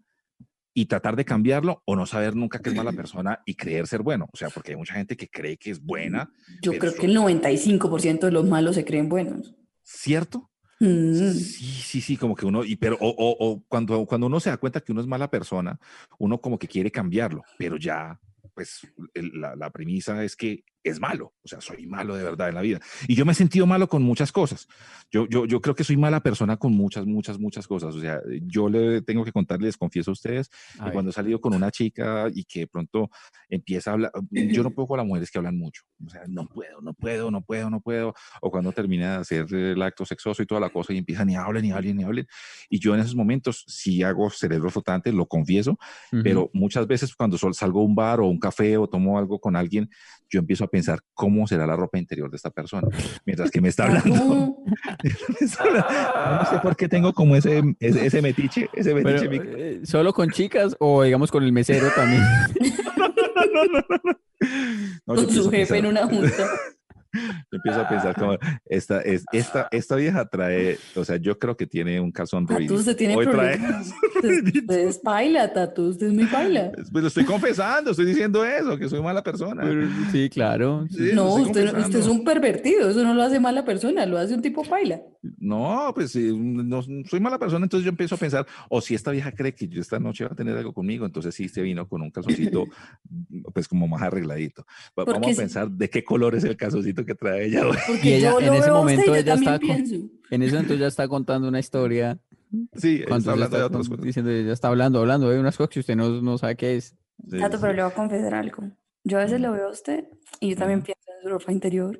[0.80, 4.02] y tratar de cambiarlo o no saber nunca que es mala persona y creer ser
[4.02, 4.28] bueno?
[4.32, 7.14] O sea, porque hay mucha gente que cree que es buena, Yo creo que el
[7.18, 9.54] 95% de los malos se creen buenos.
[9.84, 10.50] ¿cierto?
[10.80, 11.14] Mm.
[11.34, 14.50] Sí, sí, sí, como que uno, y pero, o, o- o cuando, cuando uno se
[14.52, 15.78] da cuenta que uno es mala persona,
[16.18, 18.18] uno como que quiere cambiarlo, pero ya,
[18.54, 22.50] pues el- la, la premisa es que es malo, o sea, soy malo de verdad
[22.50, 22.80] en la vida.
[23.08, 24.68] Y yo me he sentido malo con muchas cosas.
[25.12, 27.96] Yo, yo, yo creo que soy mala persona con muchas, muchas, muchas cosas.
[27.96, 30.50] O sea, yo le tengo que contarles, les confieso a ustedes,
[30.84, 33.10] que cuando he salido con una chica y que de pronto
[33.50, 36.48] empieza a hablar, yo no puedo con las mujeres que hablan mucho, o sea, no
[36.48, 40.42] puedo, no puedo, no puedo, no puedo, o cuando termina de hacer el acto sexoso
[40.42, 42.28] y toda la cosa y empiezan y hablen y hablen y hablen,
[42.70, 45.78] y yo en esos momentos sí hago cerebro flotante, lo confieso,
[46.24, 49.56] pero muchas veces cuando salgo a un bar o un café o tomo algo con
[49.56, 49.90] alguien,
[50.30, 52.88] yo empiezo a pensar cómo será la ropa interior de esta persona,
[53.26, 54.16] mientras que me está hablando.
[54.60, 54.64] No,
[55.40, 56.44] me está hablando.
[56.44, 59.30] No sé por qué tengo como ese, ese, ese metiche, ese Pero, metiche.
[59.30, 62.24] mi- eh, ¿Solo con chicas o digamos con el mesero también?
[65.06, 66.48] No, con su jefe en una junta.
[67.14, 67.20] Yo
[67.58, 71.66] empiezo a pensar como esta es esta esta vieja trae, o sea, yo creo que
[71.66, 72.76] tiene un calzón Tatu, ruidito.
[72.76, 73.92] usted tiene Hoy trae problemas.
[74.20, 75.90] Usted, es paila, Tatu.
[75.90, 76.72] Usted es muy paila.
[76.74, 79.64] Pues lo estoy confesando, estoy diciendo eso, que soy mala persona.
[79.64, 80.86] Pero- sí, claro.
[80.90, 82.90] Sí, No, usted, usted es un pervertido.
[82.90, 85.02] Eso no lo hace mala persona, lo hace un tipo paila.
[85.38, 89.12] No, pues sí, no soy mala persona, entonces yo empiezo a pensar, o si esta
[89.12, 91.88] vieja cree que yo esta noche va a tener algo conmigo, entonces sí se vino
[91.88, 92.66] con un calzoncito,
[93.54, 94.66] pues como más arregladito.
[94.94, 97.64] Porque Vamos a si- pensar de qué color es el calzoncito que trae ella
[98.04, 100.12] Y ella, yo en lo ese momento, ella está con-.
[100.32, 102.20] En eso entonces ya está contando una historia.
[102.76, 104.06] Sí, Cuando está hablando de está otras con- cosas.
[104.06, 106.96] diciendo, ya está hablando, hablando de unas cosas que usted no, no sabe qué es.
[107.30, 108.64] Sí, Tato, sí, pero le voy a confesar algo.
[109.04, 110.06] Yo a veces lo veo a usted
[110.40, 112.00] y yo también pienso en su ropa interior.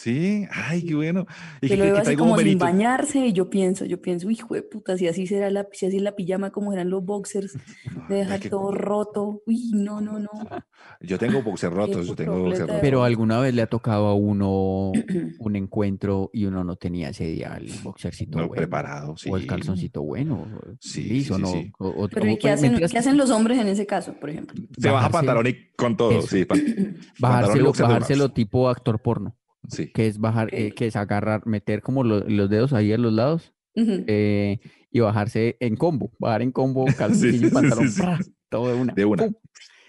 [0.00, 1.26] Sí, ay, qué bueno.
[1.60, 4.54] Y que, lo que veo así como sin bañarse y yo pienso, yo pienso, hijo
[4.54, 7.52] de puta, si así será la, si así es la pijama, como serán los boxers,
[8.08, 9.42] de dejar todo roto.
[9.46, 10.30] Uy, no, no, no.
[11.02, 12.80] Yo tengo boxer rotos, yo tengo boxer completa rotos.
[12.80, 14.92] Pero alguna vez le ha tocado a uno
[15.38, 18.60] un encuentro y uno no tenía ese día el boxercito No bueno.
[18.62, 19.30] preparado, sí.
[19.30, 20.46] O el calzoncito bueno.
[20.80, 21.48] Sí, liso, sí, sí, ¿no?
[21.60, 21.72] sí.
[21.78, 24.62] O- o- Pero ¿y o- qué hacen, qué los hombres en ese caso, por ejemplo?
[24.78, 26.28] Se baja pantalón y con todo, Eso.
[26.28, 26.44] sí.
[26.46, 29.36] pan- Bajárselo, bajárselo tipo actor porno,
[29.68, 29.92] Sí.
[29.92, 30.52] que es bajar, Ok.
[30.54, 34.04] eh, que es agarrar, meter como lo- los dedos ahí a los lados Ujú.
[34.06, 34.58] eh,
[34.90, 38.00] y bajarse en combo, bajar en combo, calzoncillo sí, y pantalón, sí, sí.
[38.02, 38.18] ¡pra!
[38.48, 38.92] todo de una.
[38.94, 39.24] De una.
[39.24, 39.34] ¡pum!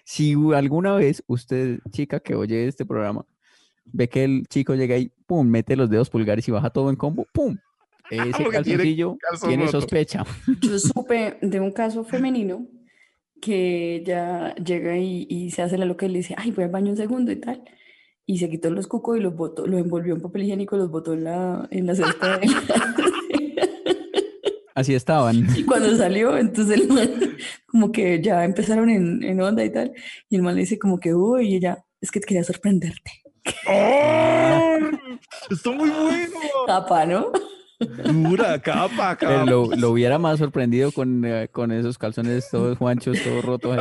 [0.04, 3.26] Si alguna vez usted, chica que oye este programa,
[3.86, 6.96] ve que el chico llega ahí, pum, mete los dedos pulgares y baja todo en
[6.96, 7.58] combo, pum,
[8.12, 9.82] ese Porque tiene calzoncillo tiene roto.
[9.82, 10.26] sospecha.
[10.62, 12.68] Yo supe de un caso femenino
[13.42, 16.70] que ella llega y, y se hace la loca y le dice, ay, voy al
[16.72, 17.64] baño un segundo y tal.
[18.32, 20.90] Y se quitó los cucos y los botó, los envolvió en papel higiénico y los
[20.90, 22.38] botó en la, en la cesta.
[22.38, 22.96] de la-
[24.76, 25.46] Así estaban.
[25.58, 27.10] Y cuando salió, entonces el man,
[27.68, 29.92] como que ya empezaron en, en onda y tal.
[30.30, 33.12] Y el man le dice como que, uy, y ella, es que quería sorprenderte.
[33.68, 34.78] ¡Oh!
[35.50, 36.38] Está muy bueno.
[36.68, 37.34] Capa, ¿no?
[37.82, 39.46] Dura, capa, capa.
[39.46, 43.78] lo, lo hubiera más sorprendido con, eh, con esos calzones todos juanchos, todos rotos.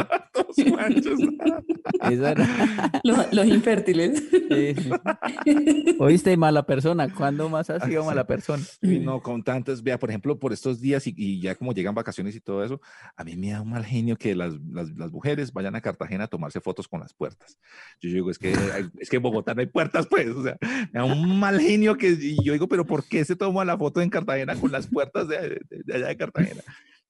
[3.02, 4.22] Los, los infértiles.
[4.30, 5.96] sí, sí.
[5.98, 7.12] ¿Oíste, mala persona?
[7.12, 8.62] ¿Cuándo más has sido mala persona?
[8.80, 12.34] No, con tantas, vea, por ejemplo, por estos días y, y ya como llegan vacaciones
[12.34, 12.80] y todo eso,
[13.16, 16.24] a mí me da un mal genio que las, las, las mujeres vayan a Cartagena
[16.24, 17.58] a tomarse fotos con las puertas.
[18.00, 18.54] Yo digo, es que,
[18.98, 20.56] es que en Bogotá no hay puertas, pues, o sea,
[20.92, 23.76] me da un mal genio que, y yo digo, pero ¿por qué se toma la
[23.76, 25.36] foto en Cartagena con las puertas de,
[25.68, 26.62] de- de allá de Cartagena?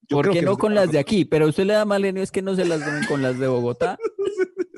[0.09, 1.25] Yo ¿Por creo qué que no con las de aquí?
[1.25, 3.47] Pero usted le da mal genio es que no se las den con las de
[3.47, 3.97] Bogotá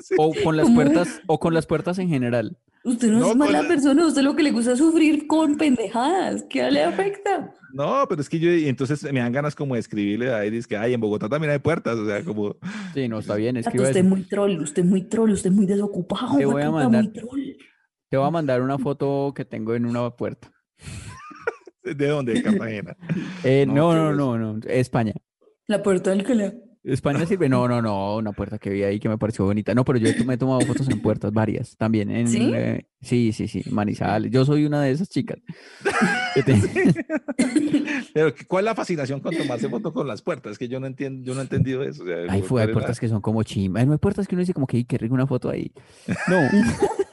[0.00, 0.16] Sí.
[0.18, 0.74] o con las ¿Cómo?
[0.76, 2.58] puertas o con las puertas en general.
[2.84, 5.26] Usted no, No, es mala con la- persona, usted lo que le gusta es sufrir
[5.26, 6.44] con pendejadas.
[6.50, 7.54] ¿Qué le afecta?
[7.72, 10.66] No, pero es que yo, y entonces me dan ganas como de escribirle a Iris
[10.66, 12.54] que, ay, en Bogotá también hay puertas, o sea, como,
[12.92, 15.50] Sí, no, está bien, Tato, escriba usted es muy troll, usted es muy troll, usted
[15.50, 16.36] es muy desocupado.
[16.36, 17.40] Te voy a mandar- muy troll.
[18.10, 20.52] Te voy a mandar una foto que tengo en una puerta.
[21.84, 22.34] ¿De dónde?
[22.34, 22.96] De Cartagena.
[23.44, 25.12] Eh, No, no, no, no, no, España.
[25.66, 26.54] La puerta del Alcalá.
[26.82, 27.48] España sirve.
[27.48, 29.74] No, no, no, una puerta que vi ahí que me pareció bonita.
[29.74, 32.10] No, pero yo me he tomado fotos en puertas varias también.
[32.10, 32.52] En, ¿Sí?
[32.54, 34.30] eh, sí, sí, sí, Manizales.
[34.30, 35.38] Yo soy una de esas chicas.
[36.34, 36.60] que te-
[38.12, 40.52] Pero, ¿cuál es la fascinación con tomarse foto con las puertas?
[40.52, 42.02] Es que yo no entiendo, yo no he entendido eso.
[42.02, 43.82] o sea, Ahí ¿cuál fue, hay la- puertas que son como chimba.
[43.86, 45.72] No hay puertas que uno dice como que, "Ay, qué rico una foto ahí.
[46.28, 46.36] No.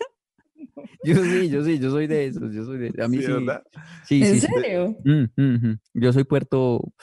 [1.04, 3.32] yo sí, yo sí, yo soy de esos, yo soy de A mí Sí, sí.
[3.32, 3.64] ¿verdad?
[4.06, 4.98] Sí, ¿En sí, serio?
[5.04, 5.80] Mm, mm, mm.
[5.96, 6.94] Yo soy puerto,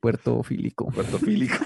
[0.00, 0.90] puerto fílico.
[0.92, 1.56] Puertofílico.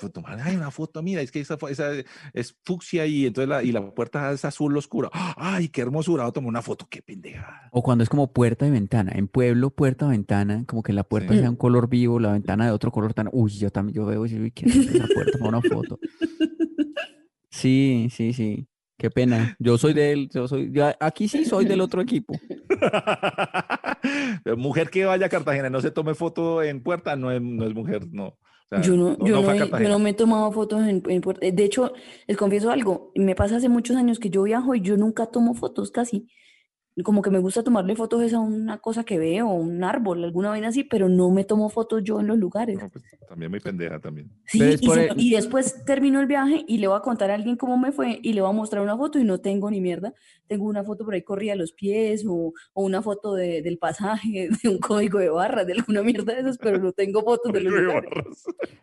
[0.00, 1.90] Pues tomar, ay, una foto, mira, es que esa, esa
[2.32, 5.10] es fucsia y entonces la, y la puerta es azul oscura.
[5.36, 7.68] Ay, qué hermosura, voy a tomar una foto, qué pendeja.
[7.72, 9.12] O cuando es como puerta de ventana.
[9.14, 11.38] En pueblo, puerta ventana, como que la puerta Sí.
[11.40, 13.28] sea un color vivo, la ventana de otro color tan.
[13.32, 15.98] Uy, yo también, yo veo y digo, uy, qué esa puerta para una foto.
[17.54, 18.66] Sí, sí, sí.
[19.02, 19.56] Qué pena.
[19.58, 22.34] Yo soy del, yo soy, yo aquí sí soy del otro equipo.
[24.56, 27.66] Mujer que vaya a Cartagena y no se tome foto en puerta, no es, no
[27.66, 28.26] es mujer, no.
[28.28, 28.36] O
[28.70, 31.92] sea, Yo no, yo, he, no me he tomado fotos en, en puerta- De hecho,
[32.28, 35.54] les confieso algo, me pasa hace muchos años que yo viajo y yo nunca tomo
[35.54, 36.28] fotos casi.
[37.04, 40.50] Como que me gusta tomarle fotos es a una cosa que veo, un árbol, alguna
[40.50, 42.78] vaina así, pero no me tomo fotos yo en los lugares.
[42.78, 44.30] No, pues, también muy pendeja también.
[44.44, 46.98] Sí, Pero es y, por se- el- y después termino el viaje y le voy
[46.98, 49.24] a contar a alguien cómo me fue y le voy a mostrar una foto y
[49.24, 50.12] no tengo ni mierda.
[50.46, 53.78] Tengo una foto por ahí corrida a los pies o, o una foto de- del
[53.78, 57.52] pasaje, de un código de barras, de alguna mierda de esas, pero no tengo fotos
[57.54, 58.10] de los lugares.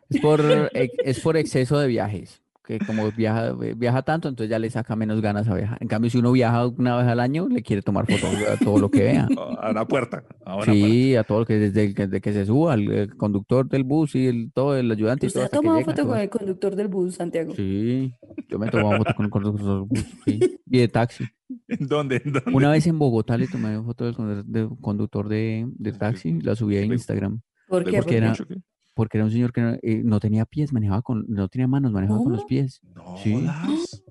[0.09, 0.41] Es por,
[0.73, 2.41] es por exceso de viajes.
[2.69, 5.79] Que como viaja, viaja tanto, entonces ya le saca menos ganas a viajar.
[5.81, 8.77] En cambio, si uno viaja una vez al año, le quiere tomar fotos a todo
[8.77, 9.27] lo que vea.
[9.59, 10.23] A la puerta.
[10.45, 10.71] A una puerta.
[10.71, 13.83] Sí, a todo lo que desde, el- desde que se suba, el, el conductor del
[13.83, 16.29] bus y el, todo, el ayudante y ¿Usted todo ha tomado foto todo con el
[16.29, 17.55] conductor del bus, Santiago?
[17.55, 18.13] Sí,
[18.47, 21.23] yo me he tomado foto con el conductor del bus, sí, y de taxi.
[21.67, 22.21] ¿En dónde?
[22.23, 22.51] ¿En dónde?
[22.53, 26.55] Una vez en Bogotá le tomé foto del condu- del conductor de, de taxi, la
[26.55, 27.97] subí a Instagram, ¿Por ¿Le qué?
[27.97, 28.57] porque era- mucho, qué?
[28.99, 31.93] Porque era un señor que no, eh, no tenía pies, manejaba con, no tenía manos,
[31.93, 32.81] manejaba con los pies.
[32.93, 33.47] No Sí.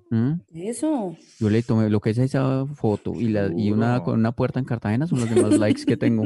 [0.09, 0.33] ¿Mm?
[0.55, 1.15] Eso.
[1.39, 4.59] Yo le tomé lo que es esa foto y, la, y una con una puerta
[4.59, 6.25] en Cartagena son los demás likes que tengo.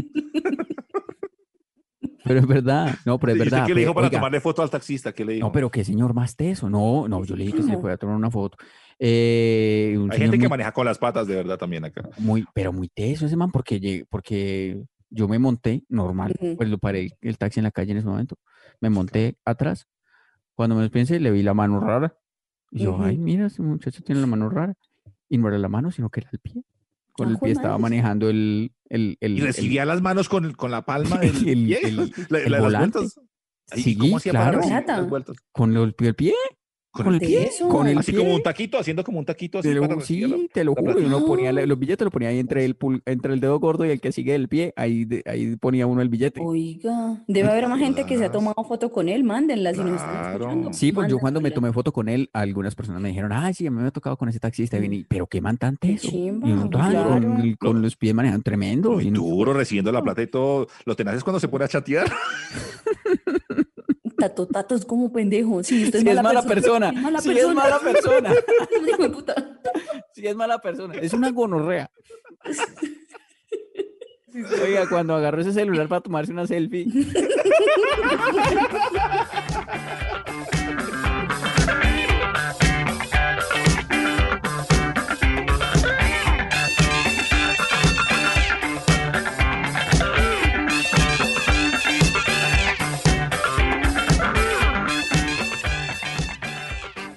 [2.24, 3.66] Pero es verdad, no, pero es ¿Y usted verdad.
[3.66, 5.12] qué le dijo para oiga, tomarle foto al taxista?
[5.12, 5.46] ¿Qué le dijo?
[5.48, 6.70] No, pero qué señor más teso.
[6.70, 7.80] No, no, yo le dije que se ¿Cómo?
[7.80, 8.56] fuera a tomar una foto.
[8.96, 12.08] Eh, un Hay gente que muy, maneja con las patas, de verdad, también acá.
[12.18, 16.56] muy- pero muy teso ese man, porque, porque yo me monté normal, Ujú.
[16.56, 18.36] pues lo paré el, el taxi en la calle en ese momento.
[18.80, 19.86] Me monté atrás.
[20.54, 22.16] Cuando me pensé, le vi la mano rara.
[22.70, 23.22] Y yo, ay, Ujú.
[23.24, 24.74] mira, ese muchacho tiene la mano rara.
[25.28, 26.62] Y no era la mano, sino que era el pie.
[27.12, 30.44] Con Ah, el pie estaba manejando el, el, el, Y el- recibía las manos con,
[30.46, 31.80] el- con la palma del El- pie.
[31.82, 31.96] el-
[32.30, 32.98] la- el la- las volante.
[32.98, 33.20] vueltas.
[33.76, 34.84] ¿Y Sí, cómo hacía para claro.
[34.86, 35.36] las vueltas?
[35.52, 36.34] con el pie, el pie,
[36.92, 37.68] Con con el pie, Eso.
[37.70, 38.20] con el Así pie.
[38.20, 40.62] como un taquito, haciendo como un taquito así Te lo- para recibir la- sí, te
[40.62, 40.94] lo juro.
[40.98, 43.90] Uno ponía los billetes, lo ponía ahí entre el, pul- entre el dedo gordo y
[43.90, 44.74] el que sigue el pie.
[44.76, 46.42] Ahí, de- ahí ponía uno el billete.
[46.44, 49.92] Oiga, debe haber más gente que se ha tomado foto con él, mándenla si nos
[49.96, 50.44] están Claro.
[50.44, 50.72] escuchando.
[50.74, 53.66] Sí, pues yo cuando me tomé foto con él, algunas personas me dijeron, ay, sí,
[53.66, 54.76] a mí me ha tocado con ese taxista.
[54.76, 56.08] Y vine, pero qué man tan Qué teso.
[56.10, 57.38] chimba, Y uno, "Ay, con, claro.
[57.42, 58.90] el- con los pies manejando tremendo.
[58.92, 60.66] Muy y no- duro, recibiendo la plata y todo.
[60.84, 62.04] Lo tenés es cuando se pone a chatear.
[64.22, 65.64] Tato, tato es como pendejo.
[65.64, 66.90] Sí, usted es mala persona.
[66.90, 67.54] Es mala Sí, es persona.
[67.60, 68.32] mala persona.
[68.88, 69.34] Hijo de puta.
[70.14, 70.94] Sí, es mala persona.
[70.94, 71.90] Es una gonorrea.
[74.62, 76.86] Oiga, cuando agarró ese celular para tomarse una selfie.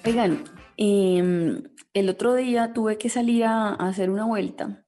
[0.05, 0.43] Oigan,
[0.77, 1.63] em,
[1.93, 4.85] el otro día tuve que salir a, a hacer una vuelta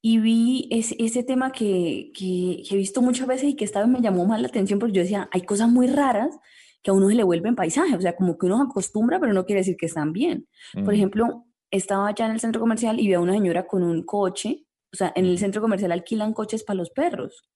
[0.00, 3.80] y vi ese, ese tema que, que- que he visto muchas veces y que esta
[3.80, 6.38] vez me llamó más la atención porque yo decía, hay cosas muy raras
[6.82, 9.32] que a uno se le vuelven paisaje, o sea, como que uno se acostumbra, pero
[9.32, 10.48] no quiere decir que están bien.
[10.84, 14.02] Por ejemplo, estaba allá en el centro comercial y vi a una señora con un
[14.04, 17.48] coche, o sea, en el centro comercial alquilan coches para los perros.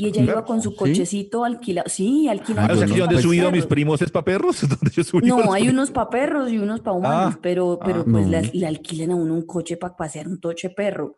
[0.00, 0.76] Y ella iba con su ¿Sí?
[0.76, 4.10] cochecito alquilado, sí, alquilan Ah, o sea, donde he pues- subido a mis primos es
[4.10, 4.62] para perros.
[5.22, 5.72] No, hay primos.
[5.74, 8.04] unos para perros y unos para humanos, Ah, pero, pero ah.
[8.10, 8.30] pues No.
[8.30, 11.16] le, le alquilan a uno un coche para pasear un toche perro.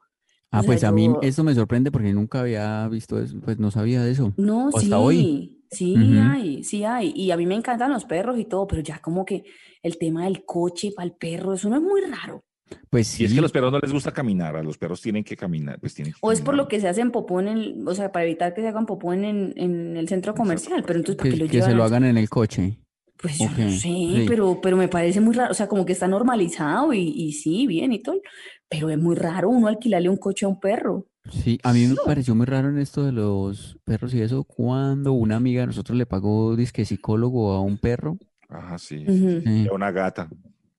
[0.50, 3.36] Ah, O sea, pues a mí yo- esto me sorprende porque nunca había visto eso,
[3.40, 4.34] pues no sabía de eso.
[4.36, 5.62] No, O sí, hasta hoy.
[5.70, 7.12] sí hay, sí hay.
[7.16, 9.44] Y a mí me encantan los perros y todo, pero ya como que
[9.82, 12.44] el tema del coche para el perro, eso no es muy raro.
[12.90, 13.22] Pues sí.
[13.22, 15.37] Y es que a los perros no les gusta caminar, a los perros tienen que
[15.37, 17.94] caminar, pues tienen que O es por lo que se hacen popó en el, o
[17.94, 19.24] sea, para evitar que se hagan popó en,
[19.56, 22.28] el centro comercial, pero entonces ¿para que, qué lo que se lo hagan en el
[22.28, 22.78] coche.
[23.16, 24.24] Pues yo no sé, sí.
[24.26, 27.68] pero, pero me parece muy raro, o sea, como que está normalizado y, y sí,
[27.68, 28.20] bien y todo,
[28.68, 31.06] pero es muy raro uno alquilarle un coche a un perro.
[31.30, 35.12] Sí, a mí me pareció muy raro en esto de los perros y eso, cuando
[35.12, 38.18] una amiga de nosotros le pagó disque psicólogo a un perro.
[38.48, 39.04] Ajá, sí.
[39.06, 40.28] Sí, a una gata.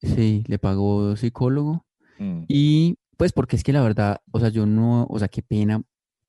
[0.03, 1.85] Sí, le pagó psicólogo.
[2.19, 2.43] Mm.
[2.47, 5.81] Y pues porque es que la verdad, o sea, yo no, o sea, qué pena.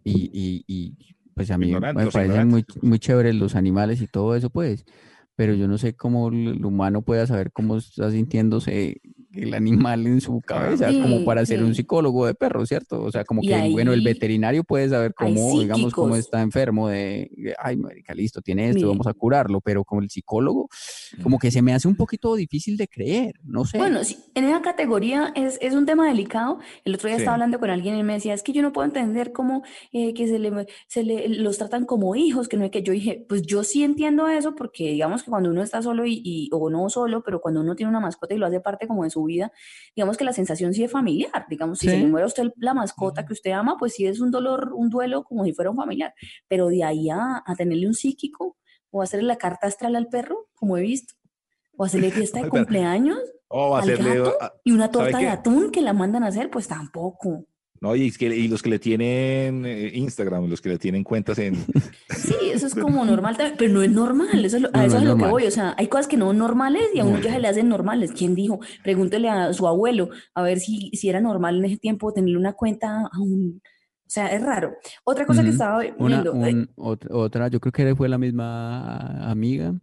[0.03, 4.37] Y, y, y pues a mí me parecen muy, muy chéveres los animales y todo
[4.37, 4.85] eso, pues.
[5.37, 9.01] Pero yo no sé cómo el humano pueda saber cómo está sintiéndose
[9.37, 13.03] el animal en su cabeza, como Sí, para ser un psicólogo de perros, ¿cierto?
[13.03, 16.89] O sea, como que, bueno, el ahí veterinario puede saber cómo, digamos, cómo está enfermo
[16.89, 18.89] de, de, ay, marica, listo, tiene esto, Mire.
[18.89, 20.69] vamos a curarlo, pero como el psicólogo,
[21.23, 23.79] como que se me hace un poquito difícil de creer, no sé.
[23.79, 26.59] Bueno, sí, en esa categoría es, es un tema delicado.
[26.85, 27.23] El otro día Sí.
[27.23, 30.15] estaba hablando con alguien y me decía, es que yo no puedo entender cómo eh,
[30.15, 33.25] que se le, se le los tratan como hijos, que no es que yo dije,
[33.29, 36.71] pues yo sí entiendo eso porque digamos que cuando uno está solo y, y- o
[36.71, 39.24] no solo, pero cuando uno tiene una mascota y lo hace parte como de su
[39.27, 39.53] vida,
[39.95, 41.47] digamos que la sensación sí es familiar.
[41.49, 44.21] Digamos, si se le muere a usted la mascota que usted ama, pues sí es
[44.21, 46.15] un dolor, un duelo como si fuera un familiar.
[46.49, 48.57] Pero de ahí a, a tenerle un psíquico
[48.91, 51.15] o hacerle la carta astral al perro, como he visto,
[51.77, 53.19] o hacerle fiesta de cumpleaños
[53.57, 54.19] Oh, al hacerle.
[54.19, 57.45] gato ah, y una ¿sabe torta de atún que la mandan a hacer, pues tampoco.
[57.85, 61.05] No, y, es que, y los que le tienen eh, Instagram, los que le tienen
[61.05, 61.55] cuentas en.
[62.17, 64.85] Sí, eso es como normal también, pero no es normal, eso es lo- a no
[64.85, 65.31] eso es es a lo que normal.
[65.31, 67.23] voy, o sea, hay cosas que no son normales y a uno No.
[67.23, 68.13] ya se le hacen normales.
[68.17, 68.59] ¿Quién dijo?
[68.83, 72.55] Pregúntele a su abuelo a ver si, si era normal en ese tiempo tener una
[72.55, 73.61] cuenta a un...
[74.07, 74.73] O sea, es raro.
[75.05, 79.75] Otra cosa que estaba viendo, un- otra, yo creo que fue la misma amiga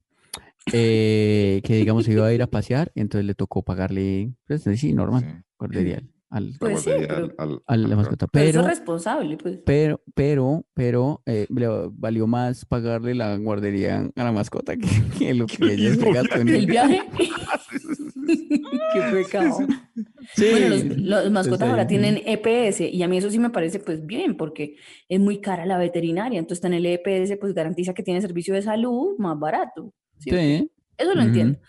[0.74, 4.94] eh, que, digamos, se iba a ir a pasear, entonces le tocó pagarle, pues sí,
[4.94, 5.96] normal, Sí.
[6.32, 8.28] Al, la Pues sí, guardería pero- al- al- a la al- mascota.
[8.28, 9.60] pero Pero, es responsable, pues.
[9.66, 14.88] pero, pero, pero, eh, le valió más pagarle la guardería a la mascota que,
[15.20, 17.02] que lo que ella se gastó en El viaje.
[18.28, 19.58] Qué pecado.
[20.36, 23.80] Sí, Bueno, los, los mascotas ahora tienen EPS y a mí eso sí me parece
[23.80, 24.76] pues bien porque
[25.10, 28.62] es muy cara la veterinaria, entonces tener el EPS pues garantiza que tiene servicio de
[28.62, 29.94] salud más barato.
[30.20, 30.30] ¿sí?
[30.30, 31.60] Sí, Eso lo entiendo.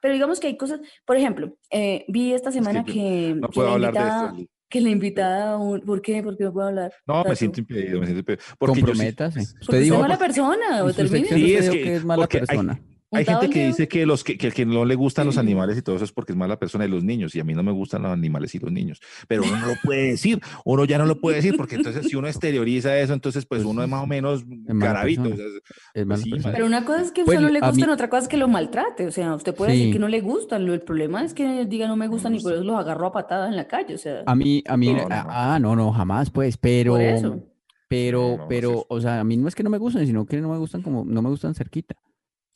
[0.00, 3.54] Pero digamos que hay cosas, por ejemplo, eh, vi esta semana yo que, No que
[3.54, 4.52] puedo la hablar de invitada, esto.
[4.68, 6.22] que la invitada, un- ¿por qué?
[6.22, 6.92] ¿Por qué no puedo hablar?
[7.06, 8.44] No, me siento impedido, me siento impedido.
[8.58, 9.40] Porque yo sí- comprométase.
[9.40, 11.28] Porque Usted usted dijo, es mala persona, o termine.
[11.28, 12.80] que Sí, es que- que mala hay- persona.
[13.10, 15.82] Hay gente que dice que los que, que, que no le gustan los animales y
[15.82, 17.34] todo eso es porque es mala persona y los niños.
[17.34, 19.00] Y a mí no me gustan los animales y los niños.
[19.26, 20.40] Pero uno no lo puede decir.
[20.66, 23.70] Uno ya no lo puede decir porque entonces si uno exterioriza eso, entonces pues Pues
[23.72, 25.22] uno es más o menos mala garabito.
[25.22, 25.44] persona.
[25.46, 25.60] o sea,
[25.94, 26.52] Es mala sí, persona.
[26.54, 28.22] Pero una cosa es que a Pues, usted no le a mí- gustan, otra cosa
[28.24, 29.06] es que lo maltrate.
[29.06, 30.66] O sea, usted puede decir que no le gustan.
[30.66, 33.12] lo- El problema es que diga no me gustan y por eso los agarro a
[33.12, 33.94] patadas en la calle.
[33.94, 35.14] O sea, A mí, a mí, No, no, no.
[35.30, 37.42] ah, no, no, jamás, pues, pero, por eso.
[37.88, 38.84] pero, No, no, pero, sí.
[38.90, 40.82] o sea, a mí no es que no me gusten, sino que no me gustan
[40.82, 41.96] como, no me gustan cerquita.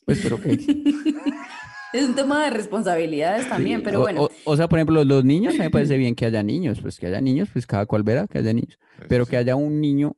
[0.07, 0.51] Pues, pero que,
[1.93, 4.23] Es un tema de responsabilidades también, pero o, bueno.
[4.23, 6.81] o- o sea, por ejemplo, los niños, a mí me parece bien que haya niños,
[6.81, 9.81] pues que haya niños, pues cada cual verá que haya niños, pero que haya un
[9.81, 10.17] niño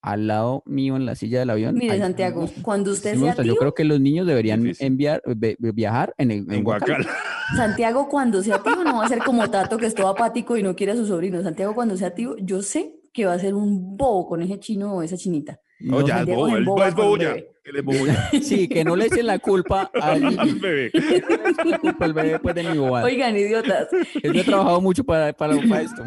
[0.00, 1.74] al lado mío en la silla del avión.
[1.74, 3.42] Mire, sí Santiago, cuando sí usted me sea gusta.
[3.42, 4.86] Yo tío, creo que los niños deberían Difícil.
[4.86, 5.22] enviar,
[5.58, 6.88] viajar en el en En Guacal.
[7.04, 7.06] Guacal.
[7.56, 10.62] Santiago cuando sea tío no va a ser como Tato que es todo apático y
[10.62, 11.42] no quiere a su sobrino.
[11.42, 14.94] Santiago cuando sea tío, yo sé que va a ser un bobo con ese chino
[14.94, 15.60] o esa chinita.
[15.80, 16.84] No, No ya es Santiago bobo, es boba
[17.30, 17.46] bebé.
[17.64, 17.84] Él es.
[18.46, 20.90] Sí, que no le echen la culpa al, Al bebé.
[21.64, 23.04] la culpa al bebé pues, de mi bobada.
[23.06, 23.88] Oigan, idiotas.
[24.22, 26.02] Yo he trabajado mucho para, para, para esto.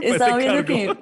[0.00, 0.94] Estaba Pues viendo se que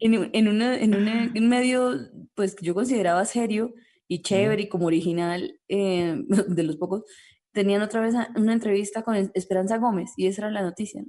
[0.00, 1.92] en, un- en, una- en una- un medio,
[2.34, 3.74] pues que yo consideraba serio
[4.08, 6.16] y chévere y como original, eh,
[6.48, 7.02] de los pocos,
[7.52, 11.02] tenían otra vez una entrevista con Es- Esperanza Gómez y esa era la noticia.
[11.02, 11.08] ¿no?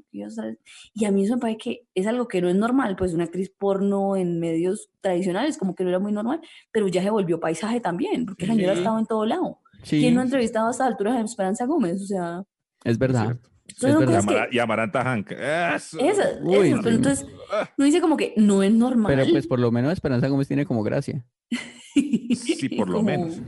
[0.94, 3.24] Y, a mí eso me parece que es algo que no es normal, pues una
[3.26, 7.40] actriz porno en medios tradicionales, como que no era muy normal, pero ya se volvió
[7.40, 8.80] paisaje también, porque la señora Sí.
[8.80, 9.60] estado en todo lado.
[9.84, 12.02] Sí, ¿Quién no ha entrevistado a esta altura a Esperanza Gómez?
[12.02, 12.44] O sea,
[12.84, 13.38] es verdad.
[13.68, 14.02] Es verdad.
[14.04, 15.32] Y que- Amara- Y Amaranta Hank.
[15.32, 15.98] Eso.
[16.44, 17.26] Uy, pero entonces
[17.78, 19.14] no dice como que no es normal.
[19.16, 21.26] Pero pues por lo menos Esperanza Gómez tiene como gracia.
[21.94, 23.42] Sí, por lo Como- menos.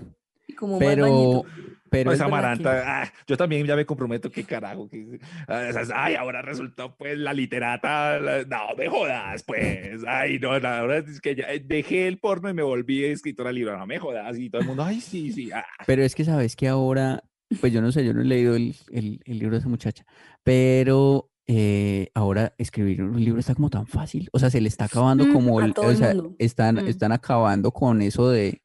[0.57, 1.43] Como Pero, bañito.
[1.89, 4.89] Pero No, es Amaranta, ah, yo también ya me comprometo, qué carajo.
[4.89, 8.19] que- ah, ay, ahora resultó pues la literata.
[8.19, 10.03] la- no, me jodas, pues.
[10.07, 13.51] Ay, no, la verdad es que ya eh, dejé el porno y me volví escritora
[13.51, 13.77] libro.
[13.77, 14.37] No me jodas.
[14.37, 15.51] Y todo el mundo, ay, sí, sí.
[15.53, 15.63] ah.
[15.85, 17.23] pero es que sabes que ahora,
[17.61, 20.05] pues yo no sé, yo no he leído el, el- el libro de esa muchacha,
[20.43, 24.29] pero eh, ahora escribir un libro está como tan fácil.
[24.31, 26.87] O sea, se le está acabando Mm, como el, o sea, están, Mm.
[26.87, 28.61] están acabando con eso de,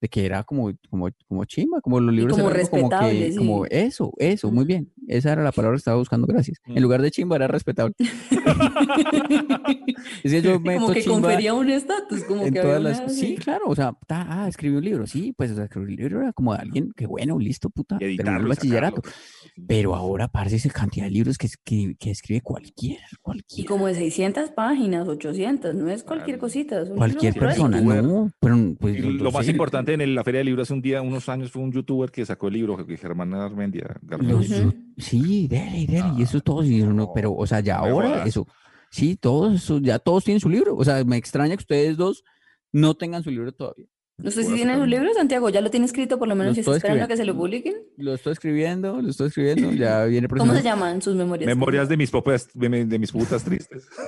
[0.00, 3.66] de que era como, como, como chimba, como los libros como eran como que, como
[3.66, 4.92] eso, eso, muy bien.
[5.08, 6.58] Esa era la palabra que estaba buscando, gracias.
[6.66, 7.94] En lugar de chimba era respetable.
[10.22, 12.88] Es que yo meto como que chimba confería un estatus, como en que todas había
[12.90, 13.00] las...
[13.00, 15.88] una- Sí, claro, o sea, ta- ah, escribí un libro, sí, pues o sea, escribir
[15.90, 18.96] un libro era como de alguien que bueno, listo, puta, Y terminó el y bachillerato.
[18.96, 19.18] sacarlo.
[19.66, 23.86] Pero ahora, parece esa cantidad de libros que, escri- que escribe cualquier, Y cualquier, como
[23.86, 26.40] de 600 páginas, 800, no es cualquier Claro.
[26.40, 26.82] cosita.
[26.82, 30.24] es un cualquier persona, no, pero pues Y lo más sé, importante en el- la
[30.24, 32.76] Feria de Libros hace un día, unos años, fue un youtuber que sacó el libro,
[32.96, 33.96] Germán Armendia.
[34.02, 34.34] Garmendia.
[34.64, 38.24] los sí, dele, dele, y eso todos, y uno, no, pero, o sea, ya ahora,
[38.24, 38.46] eso,
[38.90, 42.24] sí, todos, eso, ya todos tienen su libro, o sea, me extraña que ustedes dos
[42.72, 43.86] no tengan su libro todavía.
[44.16, 46.54] No sé si tiene su libro, Santiago, ya lo tiene escrito por lo menos Lo
[46.54, 47.74] si está esperando a que se lo publiquen.
[47.96, 51.48] Lo estoy escribiendo, lo estoy escribiendo, ya viene ¿Cómo se llaman sus memorias?
[51.48, 53.88] Memorias de mis propias, de, mi- de mis putas tristes.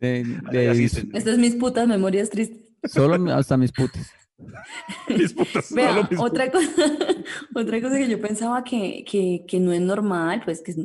[0.00, 0.84] De, Ya de-.
[1.14, 2.58] Estas mis putas memorias tristes.
[2.84, 4.10] solo hasta mis putas.
[5.08, 5.72] mis putas.
[5.72, 6.68] Vea, solo mis otra cosa,
[7.54, 10.78] otra cosa que yo pensaba que, que, que no es normal, pues que es,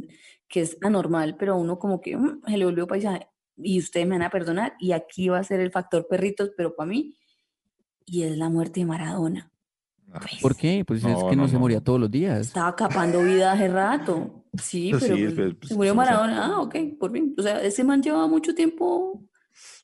[0.48, 3.28] que es anormal, pero a uno como que mm, se le volvió paisaje.
[3.58, 6.76] Y ustedes me van a perdonar, y aquí va a ser el factor perritos, pero
[6.76, 7.18] para mí,
[8.06, 9.52] y es la muerte de Maradona.
[10.08, 10.22] putas.
[10.22, 10.84] Pues, ¿Por qué?
[10.88, 11.84] Pues es No, que no, no, se no, moría no.
[11.84, 12.48] todos los días.
[12.48, 14.46] Estaba capando vida hace rato.
[14.62, 16.46] Sí, Pues pero sí, pues, pues, pues, se murió o sea, Maradona.
[16.46, 17.36] Ah, ok, por fin.
[17.38, 19.29] O sea, ese man llevaba mucho tiempo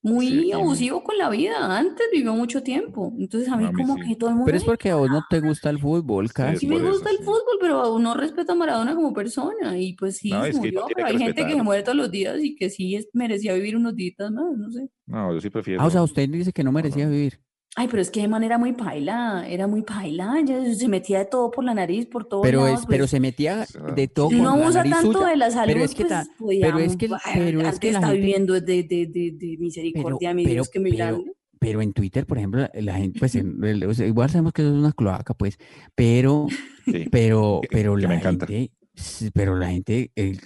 [0.02, 1.78] muy Sí, abusivo con la vida.
[1.78, 3.14] Antes vivió mucho tiempo.
[3.20, 4.02] Entonces a mí A mí como sí.
[4.10, 4.46] que todo el mundo...
[4.46, 6.58] Pero es "Ay, porque a vos no te gusta el fútbol, casi.
[6.60, 9.78] Sí me eso, gusta el fútbol, pero no respeto a Maradona como persona.
[9.80, 12.12] Y pues sí, No, es murió, no pero hay gente que se muere todos los
[12.12, 14.90] días y que sí es- merecía vivir unos días más, no sé.
[15.08, 15.82] No, yo sí prefiero.
[15.82, 17.12] Ah, o sea, usted dice que no merecía no.
[17.12, 17.40] vivir.
[17.78, 21.26] Ay, pero es que de manera muy paila, era muy paila, ya se metía de
[21.26, 23.66] todo por la nariz, por todos Pero lados, es, pero pues, se metía
[23.96, 25.28] de todo si uno la abusa nariz tanto suya.
[25.30, 27.92] de la salud, pero es que pues ta- podía, pero es que pero es que
[27.92, 31.24] la está gente- viviendo de, de, de, de misericordia, mi pero- Dios, que muy pero-.
[31.60, 34.92] Pero en Twitter, por ejemplo, la gente, pues el- igual sabemos que eso es una
[34.94, 35.58] cloaca, pues,
[35.96, 36.48] pero,
[36.86, 37.08] Sí.
[37.12, 38.46] pero, Que- pero que la me encanta.
[38.48, 38.85] gente, sí,
[39.34, 40.38] pero la gente, eh,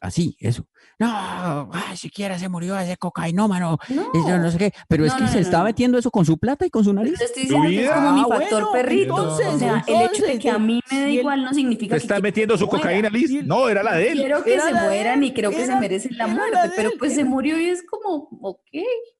[0.00, 0.66] así, eso.
[0.98, 4.72] No, ay, siquiera se murió ese cocainómano, No, no sé qué.
[4.88, 5.64] Pero es No, que no, se no, está no.
[5.64, 7.20] metiendo eso con su plata y con su nariz.
[7.20, 9.16] estoy diciendo que es como mi Ah, factor bueno, perrito.
[9.18, 11.94] entonces, o sea, el hecho de que a entonces, mí me da igual no significa
[11.96, 12.82] Se que está metiendo su se muera.
[12.82, 13.44] cocaína, Liz.
[13.44, 14.18] No, era la de él.
[14.18, 17.20] Quiero que Era se mueran y creo que se merecen la muerte, pero pues se
[17.22, 18.60] era- murió y es como, ok.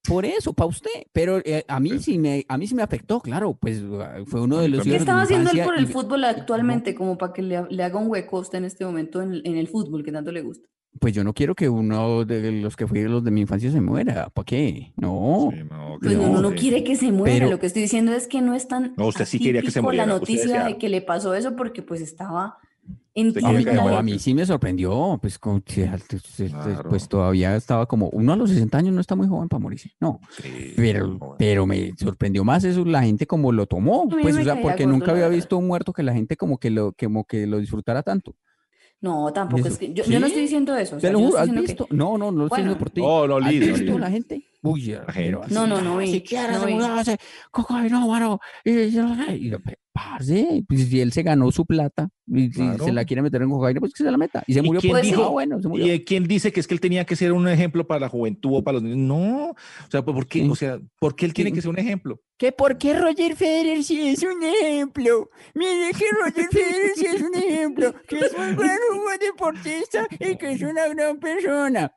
[0.07, 0.91] Por eso, para usted.
[1.13, 4.41] Pero eh, a mí sí me, a mí sí me afectó, claro, pues uh, fue
[4.41, 4.83] uno de los.
[4.85, 7.99] ¿Qué estaba haciendo él por el y- fútbol actualmente como para que le, le haga
[7.99, 10.43] un hueco a usted en este momento en, el- en el fútbol que tanto le
[10.43, 10.69] gusta?
[11.01, 13.81] Pues yo no quiero que uno de los que fui los de mi infancia se
[13.81, 14.31] muera.
[14.31, 14.93] ¿Para qué?
[14.97, 15.51] No.
[15.53, 18.27] Sí, no, Pues uno no quiere que se muera, Pero- lo que estoy diciendo es
[18.27, 20.79] que no es tan No, usted sí quería que se la muriera, usted noticia de
[20.79, 22.59] que le pasó eso porque pues estaba
[23.15, 25.57] la no, a mí sí me sorprendió, pues, con-
[25.91, 26.89] al- pues, Claro.
[26.89, 29.91] pues todavía estaba como, uno a los 60 años no está muy joven para morirse,
[30.01, 34.37] no, Sí, pero, no, pero me sorprendió más eso, la gente como lo tomó, pues,
[34.37, 36.93] o sea, porque nunca la había visto un muerto que la gente como que lo,
[36.99, 38.37] como que lo disfrutara tanto.
[39.01, 41.39] No, tampoco Eso- es que yo, yo no estoy diciendo eso, o Te lo juro,
[41.39, 41.87] ¿has que- visto?
[41.91, 43.01] No, no, no lo estoy diciendo por ti.
[43.05, 44.43] Oh, no, ¿Has visto la gente?
[44.61, 45.55] Uy, pero gente.
[45.55, 46.75] No, no, no "Ah, vi, siquiera no se vi".
[46.75, 47.17] murió ese
[47.53, 48.41] cocainómano.
[48.65, 52.63] Y yo no y "Pe- parce, pues si él se ganó su plata y si
[52.79, 54.45] se la quiere meter en cocaína, pues que se la meta.
[54.47, 55.93] Y se ¿Y murió quién por dijo- Ah, bueno, se murió.
[55.95, 58.51] ¿Y quién dice que es que él tenía que ser un ejemplo para la juventud
[58.59, 58.99] o para los niños?
[58.99, 59.57] No, o
[59.91, 60.41] sea, ¿por qué?
[60.43, 60.49] Sí.
[60.51, 61.55] O sea, ¿por qué él tiene Sí.
[61.57, 62.21] que ser un ejemplo?
[62.37, 65.29] ¿Que por qué Roger Federer sí es un ejemplo?
[65.55, 68.69] Mire que Roger Federer sí es un ejemplo, que es un buen
[69.05, 71.93] buen deportista y que es una gran persona.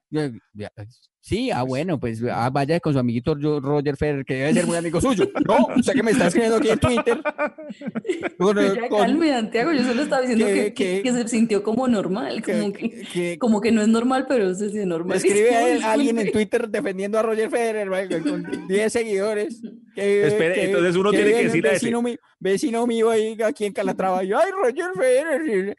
[1.23, 4.33] Ya- ya, Sí, ah, bueno, pues ah, vaya con su amiguito Ro- Roger Federer, que
[4.33, 5.29] debe ser muy amigo suyo.
[5.47, 7.21] No, usted que me está escribiendo aquí en Twitter.
[8.37, 11.27] Con- Ya, con- calme, Santiago, yo solo estaba diciendo que- que, que- que- que se
[11.27, 15.17] sintió como normal, como que, que- como que no es normal, pero se siente normal.
[15.17, 18.21] Escribe a él- alguien en Twitter defendiendo a Roger Federer, ¿vale?
[18.21, 19.61] con 10 seguidores.
[19.95, 21.85] que- Espere, entonces uno tiene que decirle a ese.
[21.85, 24.23] vecino mío, vecino mío ahí aquí en Calatrava.
[24.23, 25.75] y, Ay, Roger Federer.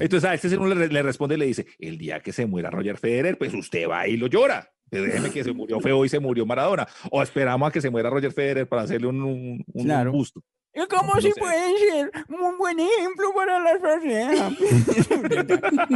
[0.00, 2.70] Entonces a este uno le, le responde y le dice, el día que se muera
[2.70, 4.65] Roger Federer, pues usted va y lo llora.
[4.90, 6.86] Déjeme que se murió feo y se murió Maradona.
[7.10, 10.12] O esperamos a que se muera Roger Federer para hacerle un, un, un Claro.
[10.12, 10.40] busto.
[10.74, 11.40] ¿Y cómo No si sé.
[11.40, 14.50] puede ser un buen ejemplo para la sociedad?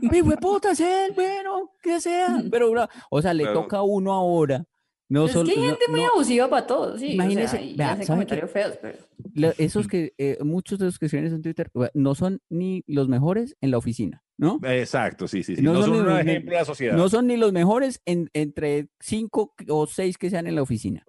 [0.00, 2.42] Mi puta, él, bueno, que sea.
[2.50, 2.72] Pero,
[3.10, 4.64] o sea, le toca a uno ahora.
[5.10, 7.08] No Es solo, que hay no- gente muy no- abusiva para todo, sí.
[7.14, 8.26] Imagínese, o sea, y vea, hace ¿sabe qué?
[8.36, 8.98] comentarios feos, pero...
[9.58, 13.56] esos que, eh, muchos de los que escriben en Twitter, no son ni los mejores
[13.60, 14.60] en la oficina, ¿no?
[14.62, 15.62] Exacto, sí, sí, sí.
[15.62, 16.96] No No, son son ni un ejemplo de la sociedad.
[16.96, 21.04] No son ni los mejores en, entre cinco o seis que sean en la oficina.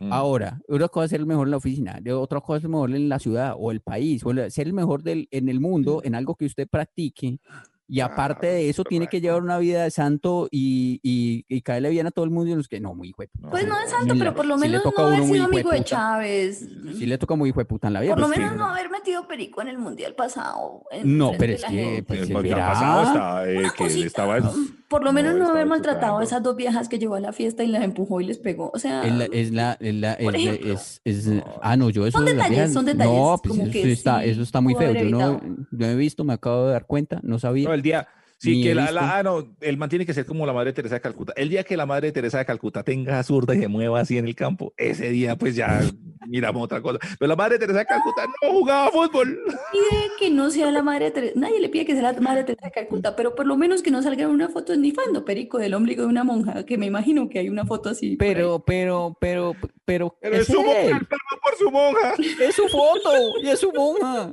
[0.00, 0.12] Mm.
[0.12, 2.72] Ahora, una cosa es ser el mejor en la oficina, otra cosa es ser el
[2.72, 6.00] mejor en la ciudad o el país, o ser el mejor del, en el mundo,
[6.04, 7.38] en algo que usted practique,
[7.86, 11.60] Y aparte Claro, de eso, tiene que llevar una vida de santo y, y, y
[11.60, 12.50] caerle bien a todo el mundo.
[12.50, 13.50] Y los que no, muy hijo de puta.
[13.50, 15.84] Pues no es santo, pero por lo menos no a haber sido amigo de.
[15.84, 16.66] Chávez.
[16.96, 18.12] Sí le toca muy hijo de puta en la vida.
[18.12, 20.84] Por lo pues, menos que- no haber metido perico en el mundial pasado.
[21.04, 24.44] No, pero es que, pues, El mundial pasado eh, que él estaba en-
[24.88, 27.32] Por lo menos no, no, haber maltratado a esas dos viejas que llevó a la
[27.32, 28.70] fiesta y las empujó y les pegó.
[28.72, 30.72] O sea, Es la, es la, es la, Por es, ejemplo.
[30.74, 31.30] es- es-
[31.60, 34.30] ah, no, yo eso Son de detalles, viejas- son detalles, No, pues eso, está, sí
[34.30, 34.92] eso está muy feo.
[34.94, 35.40] Yo no,
[35.72, 37.73] yo he visto, me acabo de dar cuenta, no sabía.
[37.74, 38.08] El día.
[38.36, 40.96] Sí, que la, la- ah, no, el man tiene que ser como la madre Teresa
[40.96, 41.32] de Calcuta.
[41.34, 44.26] El día que la madre Teresa de Calcuta tenga zurda y se mueva así en
[44.26, 45.80] el campo, ese día pues ya
[46.26, 46.98] miramos otra cosa.
[47.18, 49.40] Pero la madre Teresa de Calcuta no jugaba fútbol.
[49.72, 51.32] pide que no sea la madre de Teresa.
[51.36, 53.80] Nadie le pide que sea la madre de Teresa de Calcuta, pero por lo menos
[53.82, 57.30] que no salga una foto esnifando perico del ombligo de una monja, que me imagino
[57.30, 58.16] que hay una foto así.
[58.16, 59.54] Pero, pero, pero,
[59.86, 61.06] pero, Pero es su monja, él,
[61.42, 62.14] por su monja.
[62.18, 63.10] es su foto
[63.42, 64.30] y es su monja.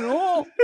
[0.00, 0.44] No.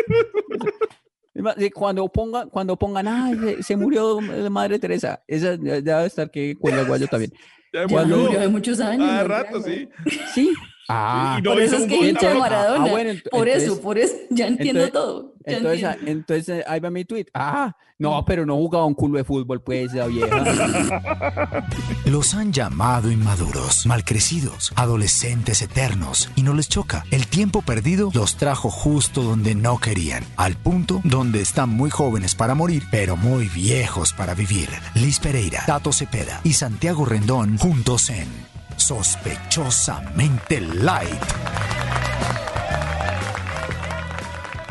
[1.34, 6.06] De Cuando pongan, cuando pongan, ay, se, se murió la madre Teresa, esa ya debe
[6.06, 7.32] estar que con el guayo también.
[7.72, 8.38] Ya Cuando- murió.
[8.38, 9.08] Hace muchos años.
[9.10, 9.88] Ah, rato, sí.
[10.32, 10.52] Sí.
[10.88, 12.34] Ah, Y no Por eso es que hincha de.
[12.38, 12.84] Maradona.
[12.86, 14.14] Ah, bueno, por eso, por eso.
[14.30, 15.34] Ya entiendo entonces- todo.
[15.46, 16.10] ya Entonces, ah, entiendo.
[16.12, 17.26] entonces ahí va mi tweet.
[17.34, 20.28] Ah, no, pero no jugaba un culo de fútbol, pues, la vieja.
[22.06, 27.04] Los han llamado inmaduros, malcrecidos, adolescentes eternos y no les choca.
[27.10, 32.34] El tiempo perdido los trajo justo donde no querían, al punto donde están muy jóvenes
[32.34, 34.68] para morir, pero muy viejos para vivir.
[34.94, 38.28] Liz Pereira, Tato Cepeda y Santiago Rendón juntos en
[38.76, 41.08] Sospechosamente Light.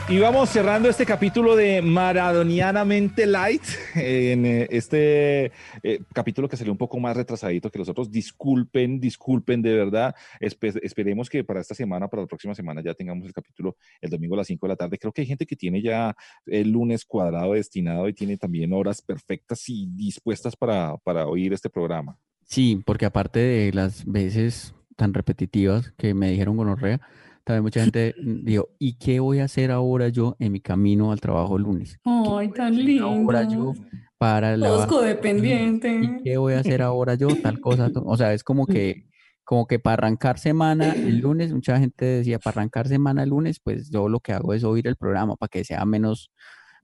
[0.09, 3.63] Y vamos cerrando este capítulo de Maradonianamente Light,
[3.95, 5.45] en eh, este
[5.81, 8.11] eh, capítulo que salió un poco más retrasadito que los otros.
[8.11, 10.13] Disculpen, disculpen de verdad.
[10.41, 14.09] Espe- esperemos que para esta semana, para la próxima semana, ya tengamos el capítulo el
[14.09, 14.97] domingo a las 5 de la tarde.
[14.99, 16.13] Creo que hay gente que tiene ya
[16.45, 21.69] el lunes cuadrado destinado y tiene también horas perfectas y dispuestas para, para oír este
[21.69, 22.17] programa.
[22.53, 27.01] Sí, porque aparte de las veces tan repetitivas que me dijeron gonorrea,
[27.43, 31.19] también mucha gente dijo, ¿y qué voy a hacer ahora yo en mi camino al
[31.19, 31.99] trabajo el lunes?
[32.05, 33.09] Ay, tan lindo.
[33.09, 33.73] Ahora yo
[34.19, 36.03] para la Todos codependientes.
[36.03, 37.29] ¿Y qué voy a hacer ahora yo?
[37.41, 37.89] Tal cosa.
[38.05, 39.07] O sea, es como que,
[39.43, 43.59] como que para arrancar semana el lunes, mucha gente decía, para arrancar semana el lunes,
[43.63, 46.29] pues yo lo que hago es oír el programa para que sea menos,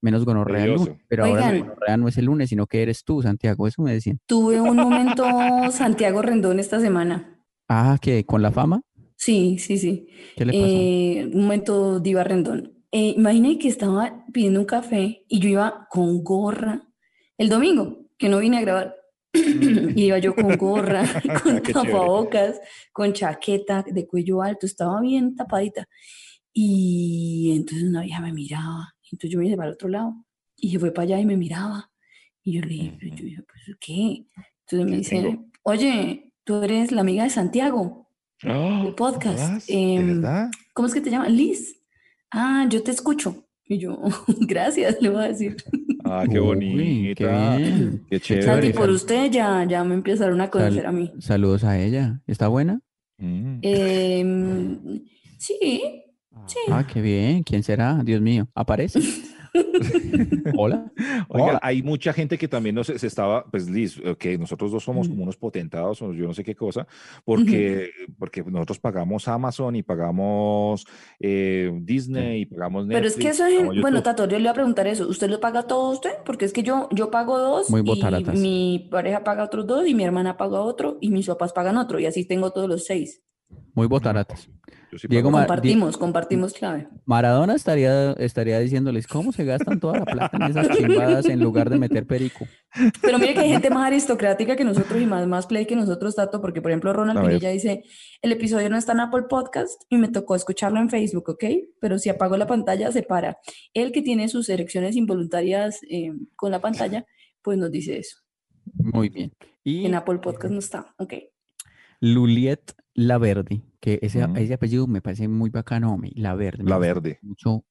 [0.01, 0.95] menos gonorrea el lunes.
[1.07, 1.59] Pero ahora la Oigan.
[1.61, 3.67] gonorrea no es el lunes, sino que eres tú, Santiago.
[3.67, 4.19] Eso me decían.
[4.25, 5.25] Tuve un momento
[5.71, 7.39] Santiago Rendón esta semana.
[7.67, 8.81] Ah, que con la fama,
[9.15, 10.07] Sí, sí, sí.
[10.37, 10.65] ¿qué le pasó?
[10.65, 12.73] Eh, un momento Diva Rendón.
[12.91, 16.87] Eh, imagine que estaba pidiendo un café y yo iba con gorra
[17.37, 18.95] el domingo, que no vine a grabar.
[19.95, 21.03] Y iba yo con gorra,
[21.43, 21.91] con Qué chévere.
[21.91, 22.59] tapabocas,
[22.93, 25.87] con chaqueta de cuello alto, estaba bien tapadita.
[26.53, 30.13] Y entonces una vieja me miraba, entonces yo me hice para el otro lado
[30.55, 31.91] y se fue para allá y me miraba.
[32.43, 34.25] Y yo le dije, pero yo dije, pues, ¿qué?
[34.65, 35.45] Entonces me ¿Qué dice, tengo?
[35.63, 38.07] oye, tú eres la amiga de Santiago.
[38.43, 38.83] ¡Ah!
[38.87, 39.67] El podcast, ¿jodas?
[39.67, 40.23] ¿De em?
[40.73, 41.31] ¿Cómo es que te llamas?
[41.31, 41.75] Liz.
[42.31, 43.45] Ah, yo te escucho.
[43.65, 44.01] Y yo,
[44.47, 45.57] gracias, le voy a decir.
[46.03, 47.15] Ah, qué Uy, bonita.
[47.15, 48.05] qué bien.
[48.09, 48.45] Qué chévere.
[48.45, 51.11] Santi, por usted ya, ya me empezaron a conocer Sal- a mí.
[51.19, 52.21] Saludos a ella.
[52.25, 52.81] ¿Está buena?
[53.19, 53.59] Mm.
[53.61, 55.03] Em,
[55.37, 56.03] sí,
[56.47, 56.59] sí.
[56.69, 57.43] Ah, qué bien.
[57.43, 58.01] ¿Quién será?
[58.03, 58.47] Dios mío.
[58.55, 58.99] ¿Aparece?
[60.55, 60.91] Hola.
[61.29, 61.59] Oiga, Hola.
[61.63, 65.11] hay mucha gente que también nos, se estaba, pues Liz, que nosotros dos somos Mm.
[65.11, 66.87] como unos potentados o yo no sé qué cosa,
[67.25, 70.85] porque, porque nosotros pagamos Amazon y pagamos
[71.19, 73.23] eh, Disney y pagamos Pero es Netflix.
[73.25, 74.03] que eso es, bueno.
[74.03, 75.07] Tato, yo le voy a preguntar eso.
[75.07, 76.11] ¿Usted lo paga todo usted?
[76.25, 79.93] Porque es que yo, yo pago dos Muy y mi pareja paga otros dos y
[79.95, 83.23] mi hermana paga otro y mis papás pagan otro y así tengo todos los seis.
[83.73, 84.49] Muy botaratas.
[84.91, 86.87] Yo sí Diego Di- Compartimos, compartimos clave.
[87.05, 91.69] Maradona estaría, estaría diciéndoles cómo se gastan toda la plata en esas chimbadas en lugar
[91.69, 92.47] de meter perico.
[93.01, 96.15] Pero mire que hay gente más aristocrática que nosotros y más, más play que nosotros,
[96.15, 97.21] Tato, porque por ejemplo Ronald.
[97.21, 97.83] Pinilla dice,
[98.23, 101.43] el episodio no está en Apple Podcast y me tocó escucharlo en Facebook, ¿ok?
[101.79, 103.37] Pero si apago la pantalla, se para.
[103.75, 107.05] El que tiene sus erecciones involuntarias eh, con la pantalla,
[107.43, 108.17] pues nos dice eso.
[108.73, 109.31] Muy bien.
[109.63, 111.13] Y En Apple Podcast no está, ok.
[112.01, 112.73] Luliet
[113.07, 114.21] Laverde, que ese,
[114.53, 116.11] apellido me parece muy bacano, hombre.
[116.15, 116.63] Laverde.
[116.63, 117.19] La verde.
[117.21, 117.63] mucho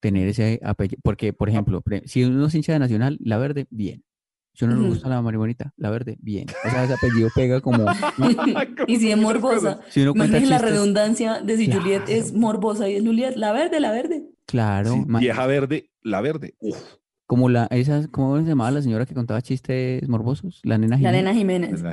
[0.00, 3.66] tener ese apellido, porque, por ejemplo, pre- si uno es hincha de Nacional, la verde,
[3.70, 4.04] bien.
[4.54, 6.46] Si uno no le gusta la marihuanita, la verde, bien.
[6.64, 7.86] O sea, ese apellido pega como...
[8.88, 12.38] y si es morbosa, Si uno cuenta la redundancia de si Juliet es Claro.
[12.40, 14.24] morbosa y es Juliet, la verde, la verde.
[14.46, 14.92] claro.
[14.94, 16.54] Sí, vieja verde, la verde.
[16.60, 16.76] Uf,
[17.28, 20.60] Como la, esas, ¿cómo se llamaba la señora que contaba chistes morbosos?
[20.64, 21.22] La nena La Jiménez.
[21.24, 21.34] nena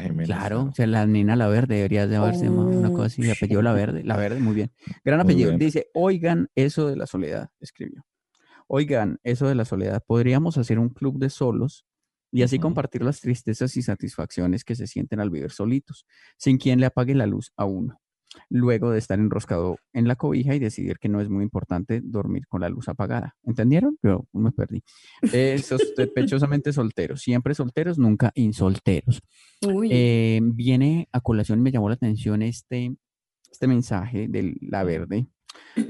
[0.02, 0.26] Jiménez.
[0.28, 3.74] Claro, o sea, la nena La Verde debería llamarse ma- una cosa así, apellido La
[3.74, 4.72] Verde, La Verde, muy bien.
[5.04, 5.50] Gran apellido.
[5.50, 5.60] bien.
[5.60, 8.06] Dice, oigan eso de la soledad, escribió.
[8.68, 11.86] Oigan, eso de la soledad, podríamos hacer un club de solos
[12.32, 16.06] y así compartir las tristezas y satisfacciones que se sienten al vivir solitos,
[16.38, 18.00] sin quien le apague la luz a uno.
[18.50, 22.48] Luego de estar enroscado en la cobija y decidir que no es muy importante dormir
[22.48, 23.36] con la luz apagada.
[23.44, 23.98] ¿Entendieron?
[24.04, 24.84] Yo me perdí.
[25.34, 29.22] Eh, sospechosamente solteros, siempre solteros, nunca insolteros.
[29.90, 32.96] Eh, viene a colación, me llamó la atención este,
[33.50, 35.28] este mensaje de La Verde,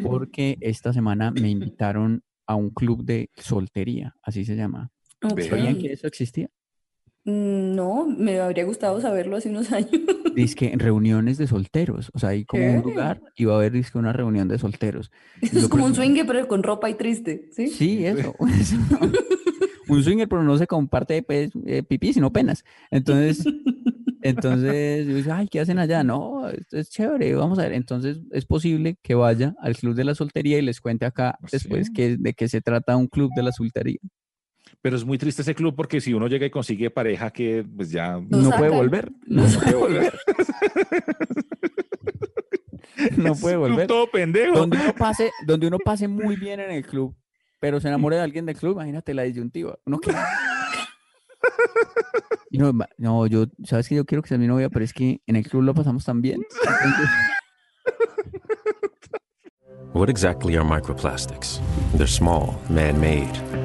[0.04, 4.92] porque esta semana me invitaron a un club de soltería, así se llama.
[5.22, 6.50] ¿Sabían que eso existía?
[7.26, 9.90] Mm, No, me habría gustado saberlo hace unos años.
[10.36, 13.72] Dice que reuniones de solteros, o sea, hay como un lugar y va a haber
[13.72, 15.12] dizque una reunión de solteros.
[15.42, 17.68] Eso es como un swing, pero con ropa y triste, ¿sí?
[17.68, 18.36] Sí, eso.
[18.60, 18.76] eso.
[19.88, 22.64] un swinger, pero no se comparte pues, eh, pipí, sino penas.
[22.92, 23.46] Entonces,
[24.22, 26.04] entonces yo dije, ay, ¿qué hacen allá?
[26.04, 27.74] No, esto es chévere, vamos a ver.
[27.74, 31.88] Entonces, es posible que vaya al club de la soltería y les cuente acá después
[31.88, 31.94] Sí.
[31.94, 34.00] que, de qué se trata un club de la soltería.
[34.86, 37.90] Pero es muy triste ese club porque si uno llega y consigue pareja que pues
[37.90, 39.12] ya no puede volver.
[39.26, 40.20] No, no puede volver.
[43.18, 43.88] no puede club volver.
[43.88, 44.54] todo pendejo.
[44.54, 47.16] Donde uno pase, donde uno pase muy bien en el club,
[47.60, 49.76] pero se enamore de alguien del club, imagínate la disyuntiva.
[49.88, 50.12] Uno que...
[52.52, 55.20] Y no, no, yo, sabes que yo quiero que sea mi novia, pero es que
[55.26, 56.44] en el club lo pasamos tan bien.
[59.96, 61.60] What exactly are microplastics?
[61.98, 63.65] They're small, man made.